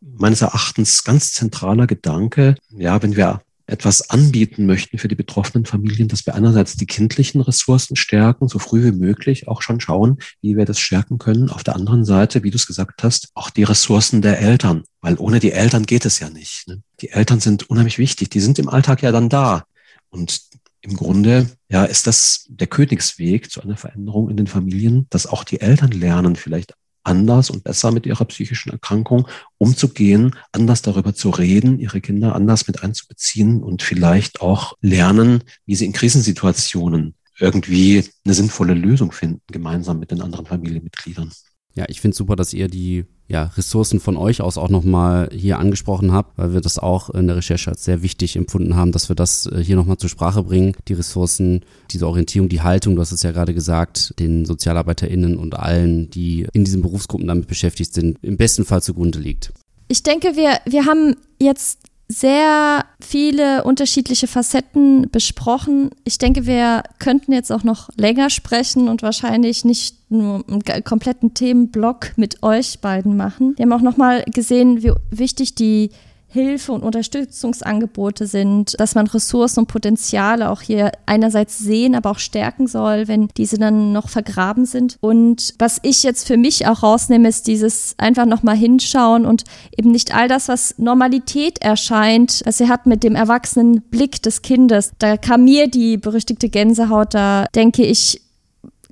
[0.00, 2.56] meines Erachtens ganz zentraler Gedanke.
[2.70, 7.40] Ja, wenn wir etwas anbieten möchten für die betroffenen Familien, dass wir einerseits die kindlichen
[7.40, 11.50] Ressourcen stärken, so früh wie möglich auch schon schauen, wie wir das stärken können.
[11.50, 15.16] Auf der anderen Seite, wie du es gesagt hast, auch die Ressourcen der Eltern, weil
[15.18, 16.66] ohne die Eltern geht es ja nicht.
[16.66, 16.82] Ne?
[17.00, 19.64] Die Eltern sind unheimlich wichtig, die sind im Alltag ja dann da.
[20.08, 20.40] Und
[20.80, 25.44] im Grunde ja, ist das der Königsweg zu einer Veränderung in den Familien, dass auch
[25.44, 29.28] die Eltern lernen, vielleicht anders und besser mit ihrer psychischen Erkrankung
[29.58, 35.76] umzugehen, anders darüber zu reden, ihre Kinder anders mit einzubeziehen und vielleicht auch lernen, wie
[35.76, 41.32] sie in Krisensituationen irgendwie eine sinnvolle Lösung finden, gemeinsam mit den anderen Familienmitgliedern.
[41.78, 45.60] Ja, ich finde super, dass ihr die ja, Ressourcen von euch aus auch nochmal hier
[45.60, 49.08] angesprochen habt, weil wir das auch in der Recherche als sehr wichtig empfunden haben, dass
[49.08, 50.74] wir das äh, hier nochmal zur Sprache bringen.
[50.88, 55.56] Die Ressourcen, diese Orientierung, die Haltung, du hast es ja gerade gesagt, den SozialarbeiterInnen und
[55.56, 59.52] allen, die in diesen Berufsgruppen damit beschäftigt sind, im besten Fall zugrunde liegt.
[59.86, 61.78] Ich denke, wir, wir haben jetzt
[62.08, 65.90] sehr viele unterschiedliche Facetten besprochen.
[66.04, 71.34] Ich denke, wir könnten jetzt auch noch länger sprechen und wahrscheinlich nicht nur einen kompletten
[71.34, 73.54] Themenblock mit euch beiden machen.
[73.56, 75.90] Wir haben auch nochmal gesehen, wie wichtig die
[76.30, 82.18] Hilfe und Unterstützungsangebote sind, dass man Ressourcen und Potenziale auch hier einerseits sehen, aber auch
[82.18, 84.96] stärken soll, wenn diese dann noch vergraben sind.
[85.00, 89.44] Und was ich jetzt für mich auch rausnehme, ist dieses einfach nochmal hinschauen und
[89.76, 94.42] eben nicht all das, was Normalität erscheint, was ihr habt mit dem erwachsenen Blick des
[94.42, 94.92] Kindes.
[94.98, 98.20] Da kam mir die berüchtigte Gänsehaut, da denke ich,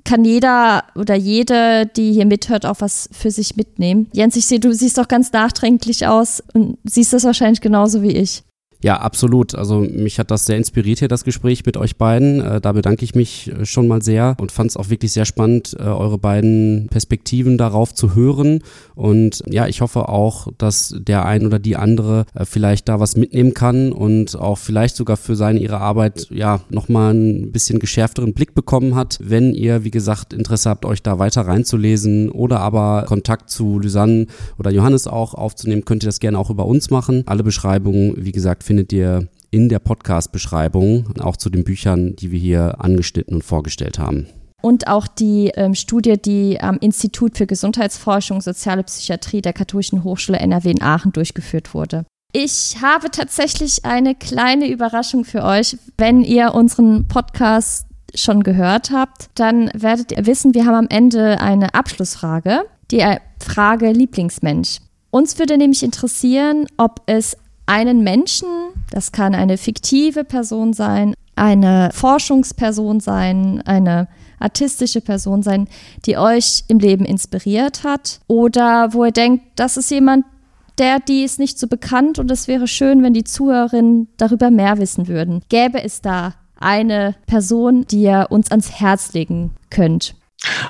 [0.07, 4.07] kann jeder oder jede, die hier mithört, auch was für sich mitnehmen.
[4.13, 8.15] Jens, ich sehe, du siehst doch ganz nachdenklich aus und siehst das wahrscheinlich genauso wie
[8.15, 8.43] ich.
[8.83, 9.55] Ja, absolut.
[9.55, 12.41] Also mich hat das sehr inspiriert hier, das Gespräch mit euch beiden.
[12.41, 15.25] Äh, da bedanke ich mich äh, schon mal sehr und fand es auch wirklich sehr
[15.25, 18.59] spannend, äh, eure beiden Perspektiven darauf zu hören.
[18.93, 23.15] Und ja, ich hoffe auch, dass der ein oder die andere äh, vielleicht da was
[23.15, 28.33] mitnehmen kann und auch vielleicht sogar für seine, ihre Arbeit ja nochmal ein bisschen geschärfteren
[28.33, 29.17] Blick bekommen hat.
[29.23, 34.27] Wenn ihr, wie gesagt, Interesse habt, euch da weiter reinzulesen oder aber Kontakt zu Lysanne
[34.59, 37.23] oder Johannes auch aufzunehmen, könnt ihr das gerne auch über uns machen.
[37.25, 42.39] Alle Beschreibungen, wie gesagt, findet ihr in der Podcast-Beschreibung, auch zu den Büchern, die wir
[42.39, 44.27] hier angeschnitten und vorgestellt haben.
[44.61, 50.39] Und auch die ähm, Studie, die am Institut für Gesundheitsforschung, Soziale Psychiatrie der Katholischen Hochschule
[50.39, 52.05] NRW in Aachen durchgeführt wurde.
[52.33, 55.77] Ich habe tatsächlich eine kleine Überraschung für euch.
[55.97, 61.39] Wenn ihr unseren Podcast schon gehört habt, dann werdet ihr wissen, wir haben am Ende
[61.39, 63.03] eine Abschlussfrage, die
[63.39, 64.79] Frage Lieblingsmensch.
[65.09, 67.37] Uns würde nämlich interessieren, ob es
[67.67, 68.47] einen Menschen,
[68.89, 74.07] das kann eine fiktive Person sein, eine Forschungsperson sein, eine
[74.39, 75.67] artistische Person sein,
[76.05, 80.25] die euch im Leben inspiriert hat oder wo ihr denkt, das ist jemand,
[80.77, 84.77] der, die ist nicht so bekannt und es wäre schön, wenn die Zuhörerinnen darüber mehr
[84.77, 85.43] wissen würden.
[85.49, 90.15] Gäbe es da eine Person, die ihr uns ans Herz legen könnt?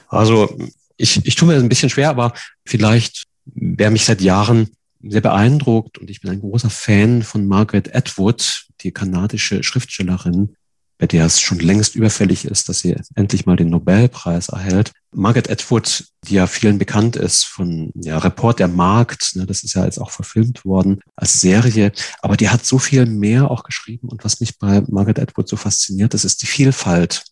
[0.07, 0.49] Also
[0.95, 2.33] ich, ich tue mir das ein bisschen schwer, aber
[2.65, 4.69] vielleicht, wer mich seit Jahren
[5.11, 10.55] sehr beeindruckt und ich bin ein großer Fan von Margaret Atwood, die kanadische Schriftstellerin,
[10.97, 14.93] bei der es schon längst überfällig ist, dass sie endlich mal den Nobelpreis erhält.
[15.11, 19.75] Margaret Atwood, die ja vielen bekannt ist von ja, Report der Markt, ne, das ist
[19.75, 21.91] ja jetzt auch verfilmt worden als Serie,
[22.21, 25.55] aber die hat so viel mehr auch geschrieben und was mich bei Margaret Atwood so
[25.55, 27.23] fasziniert, das ist die Vielfalt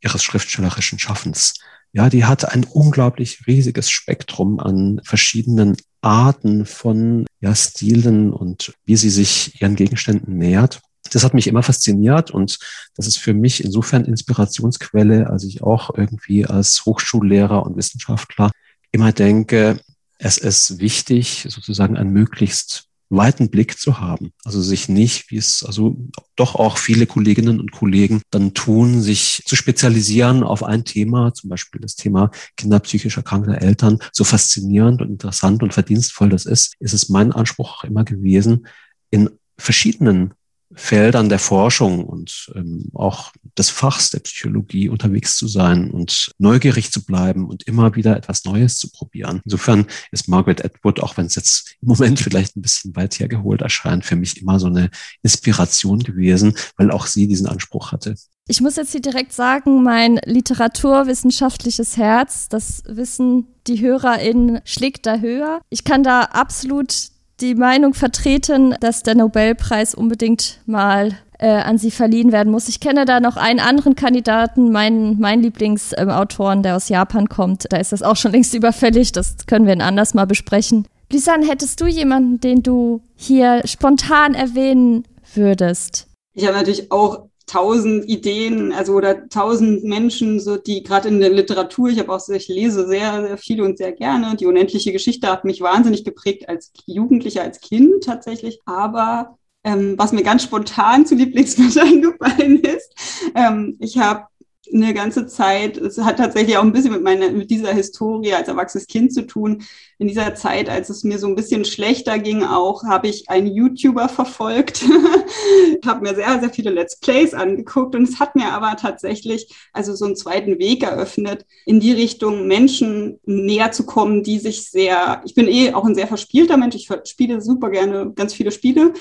[0.00, 1.54] ihres schriftstellerischen Schaffens.
[1.92, 8.96] Ja, die hat ein unglaublich riesiges Spektrum an verschiedenen Arten von ja, Stilen und wie
[8.96, 10.80] sie sich ihren Gegenständen nähert.
[11.10, 12.58] Das hat mich immer fasziniert und
[12.96, 18.50] das ist für mich insofern Inspirationsquelle, als ich auch irgendwie als Hochschullehrer und Wissenschaftler
[18.92, 19.80] immer denke,
[20.18, 24.32] es ist wichtig, sozusagen ein möglichst weiten Blick zu haben.
[24.42, 25.96] Also sich nicht, wie es also
[26.34, 31.50] doch auch viele Kolleginnen und Kollegen dann tun, sich zu spezialisieren auf ein Thema, zum
[31.50, 36.94] Beispiel das Thema kinderpsychisch erkrankter Eltern, so faszinierend und interessant und verdienstvoll das ist, ist
[36.94, 38.66] es mein Anspruch auch immer gewesen,
[39.10, 40.32] in verschiedenen
[40.74, 46.90] Feldern der Forschung und ähm, auch des Fachs der Psychologie unterwegs zu sein und neugierig
[46.90, 49.40] zu bleiben und immer wieder etwas Neues zu probieren.
[49.44, 53.62] Insofern ist Margaret Atwood, auch wenn es jetzt im Moment vielleicht ein bisschen weit hergeholt
[53.62, 54.90] erscheint, für mich immer so eine
[55.22, 58.14] Inspiration gewesen, weil auch sie diesen Anspruch hatte.
[58.48, 65.18] Ich muss jetzt hier direkt sagen, mein literaturwissenschaftliches Herz, das wissen die HörerInnen, schlägt da
[65.18, 65.60] höher.
[65.70, 67.11] Ich kann da absolut
[67.42, 72.68] die Meinung vertreten, dass der Nobelpreis unbedingt mal äh, an sie verliehen werden muss.
[72.68, 77.66] Ich kenne da noch einen anderen Kandidaten, mein, mein Lieblingsautoren, der aus Japan kommt.
[77.70, 79.12] Da ist das auch schon längst überfällig.
[79.12, 80.86] Das können wir anders mal besprechen.
[81.10, 86.06] Lisanne, hättest du jemanden, den du hier spontan erwähnen würdest?
[86.34, 91.30] Ich habe natürlich auch tausend Ideen, also oder tausend Menschen, so die gerade in der
[91.30, 94.36] Literatur, ich habe auch, ich lese sehr, sehr viel und sehr gerne.
[94.36, 98.60] Die unendliche Geschichte hat mich wahnsinnig geprägt als Jugendlicher, als Kind tatsächlich.
[98.64, 102.94] Aber ähm, was mir ganz spontan zu Lieblingswort eingefallen ist,
[103.34, 104.24] ähm, ich habe
[104.72, 108.48] eine ganze Zeit, es hat tatsächlich auch ein bisschen mit meiner, mit dieser Historie als
[108.48, 109.62] erwachsenes Kind zu tun.
[109.98, 113.46] In dieser Zeit, als es mir so ein bisschen schlechter ging, auch habe ich einen
[113.46, 114.84] YouTuber verfolgt,
[115.86, 119.94] habe mir sehr, sehr viele Let's Plays angeguckt und es hat mir aber tatsächlich also
[119.94, 125.22] so einen zweiten Weg eröffnet, in die Richtung Menschen näher zu kommen, die sich sehr,
[125.24, 128.92] ich bin eh auch ein sehr verspielter Mensch, ich spiele super gerne ganz viele Spiele,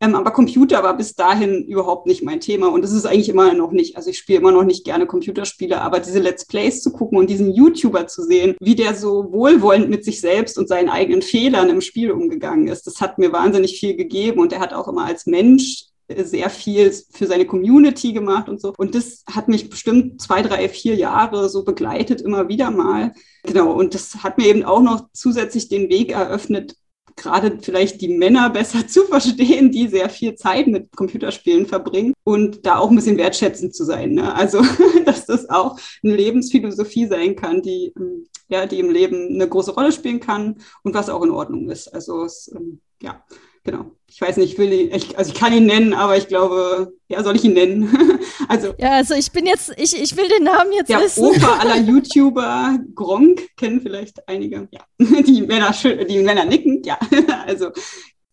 [0.00, 3.52] ähm, aber Computer war bis dahin überhaupt nicht mein Thema und es ist eigentlich immer
[3.54, 3.96] noch nicht.
[3.96, 7.28] Also ich spiele immer noch nicht gerne Computerspiele, aber diese Let's Plays zu gucken und
[7.28, 11.68] diesen YouTuber zu sehen, wie der so wohlwollend mit sich selbst und seinen eigenen Fehlern
[11.68, 15.04] im Spiel umgegangen ist, das hat mir wahnsinnig viel gegeben und er hat auch immer
[15.04, 18.72] als Mensch sehr viel für seine Community gemacht und so.
[18.78, 23.12] Und das hat mich bestimmt zwei, drei, vier Jahre so begleitet, immer wieder mal.
[23.42, 23.72] Genau.
[23.72, 26.76] Und das hat mir eben auch noch zusätzlich den Weg eröffnet,
[27.18, 32.64] gerade vielleicht die Männer besser zu verstehen, die sehr viel Zeit mit Computerspielen verbringen und
[32.64, 34.12] da auch ein bisschen wertschätzend zu sein.
[34.12, 34.34] Ne?
[34.34, 34.62] Also,
[35.04, 39.72] dass das auch eine Lebensphilosophie sein kann, die, ähm, ja, die im Leben eine große
[39.74, 41.88] Rolle spielen kann und was auch in Ordnung ist.
[41.88, 43.22] Also, es, ähm, ja,
[43.64, 43.97] genau.
[44.10, 46.92] Ich weiß nicht, ich will ihn, ich, also ich kann ihn nennen, aber ich glaube,
[47.08, 48.18] ja, soll ich ihn nennen?
[48.48, 48.74] also.
[48.78, 51.22] Ja, also ich bin jetzt, ich, ich will den Namen jetzt der wissen.
[51.22, 54.80] Der Opa aller YouTuber, Gronk, kennen vielleicht einige, ja.
[54.98, 56.98] Die Männer, die Männer nicken, ja.
[57.46, 57.70] also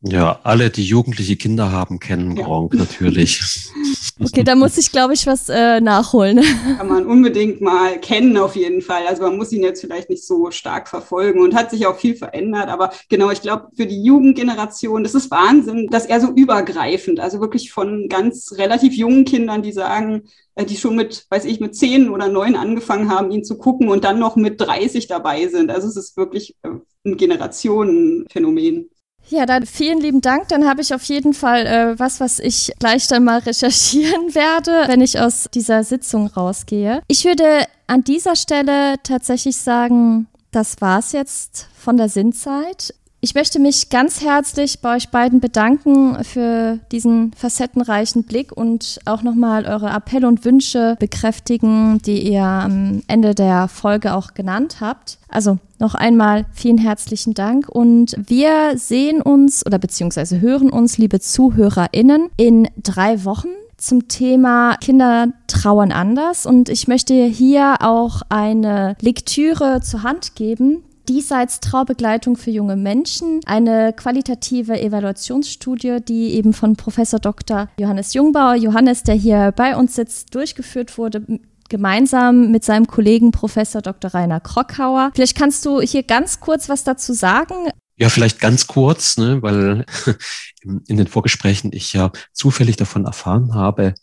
[0.08, 2.44] ja, alle, die jugendliche Kinder haben, kennen ja.
[2.44, 3.42] Gronk natürlich.
[4.18, 6.42] Okay, da muss ich, glaube ich, was äh, nachholen.
[6.78, 9.06] Kann man unbedingt mal kennen, auf jeden Fall.
[9.08, 12.16] Also man muss ihn jetzt vielleicht nicht so stark verfolgen und hat sich auch viel
[12.16, 12.70] verändert.
[12.70, 17.42] Aber genau, ich glaube, für die Jugendgeneration, das ist Wahnsinn, dass er so übergreifend, also
[17.42, 20.24] wirklich von ganz relativ jungen Kindern, die sagen,
[20.56, 23.90] äh, die schon mit, weiß ich, mit zehn oder neun angefangen haben, ihn zu gucken
[23.90, 25.70] und dann noch mit 30 dabei sind.
[25.70, 26.70] Also es ist wirklich äh,
[27.06, 28.90] ein Generationenphänomen.
[29.30, 30.48] Ja, dann vielen lieben Dank.
[30.50, 34.88] Dann habe ich auf jeden Fall äh, was, was ich gleich dann mal recherchieren werde,
[34.88, 37.02] wenn ich aus dieser Sitzung rausgehe.
[37.08, 42.94] Ich würde an dieser Stelle tatsächlich sagen, das war's jetzt von der Sinnzeit.
[43.26, 49.24] Ich möchte mich ganz herzlich bei euch beiden bedanken für diesen facettenreichen Blick und auch
[49.24, 55.18] nochmal eure Appelle und Wünsche bekräftigen, die ihr am Ende der Folge auch genannt habt.
[55.28, 61.20] Also noch einmal vielen herzlichen Dank und wir sehen uns oder beziehungsweise hören uns, liebe
[61.20, 68.96] ZuhörerInnen, in drei Wochen zum Thema Kinder trauern anders und ich möchte hier auch eine
[69.02, 76.76] Lektüre zur Hand geben, Diesseits Traubegleitung für junge Menschen, eine qualitative Evaluationsstudie, die eben von
[76.76, 77.70] Professor Dr.
[77.80, 81.26] Johannes Jungbauer, Johannes, der hier bei uns sitzt, durchgeführt wurde,
[81.70, 84.14] gemeinsam mit seinem Kollegen Professor Dr.
[84.14, 85.12] Rainer Krockhauer.
[85.14, 87.70] Vielleicht kannst du hier ganz kurz was dazu sagen.
[87.98, 89.86] Ja, vielleicht ganz kurz, ne, weil
[90.88, 93.94] in den Vorgesprächen ich ja zufällig davon erfahren habe,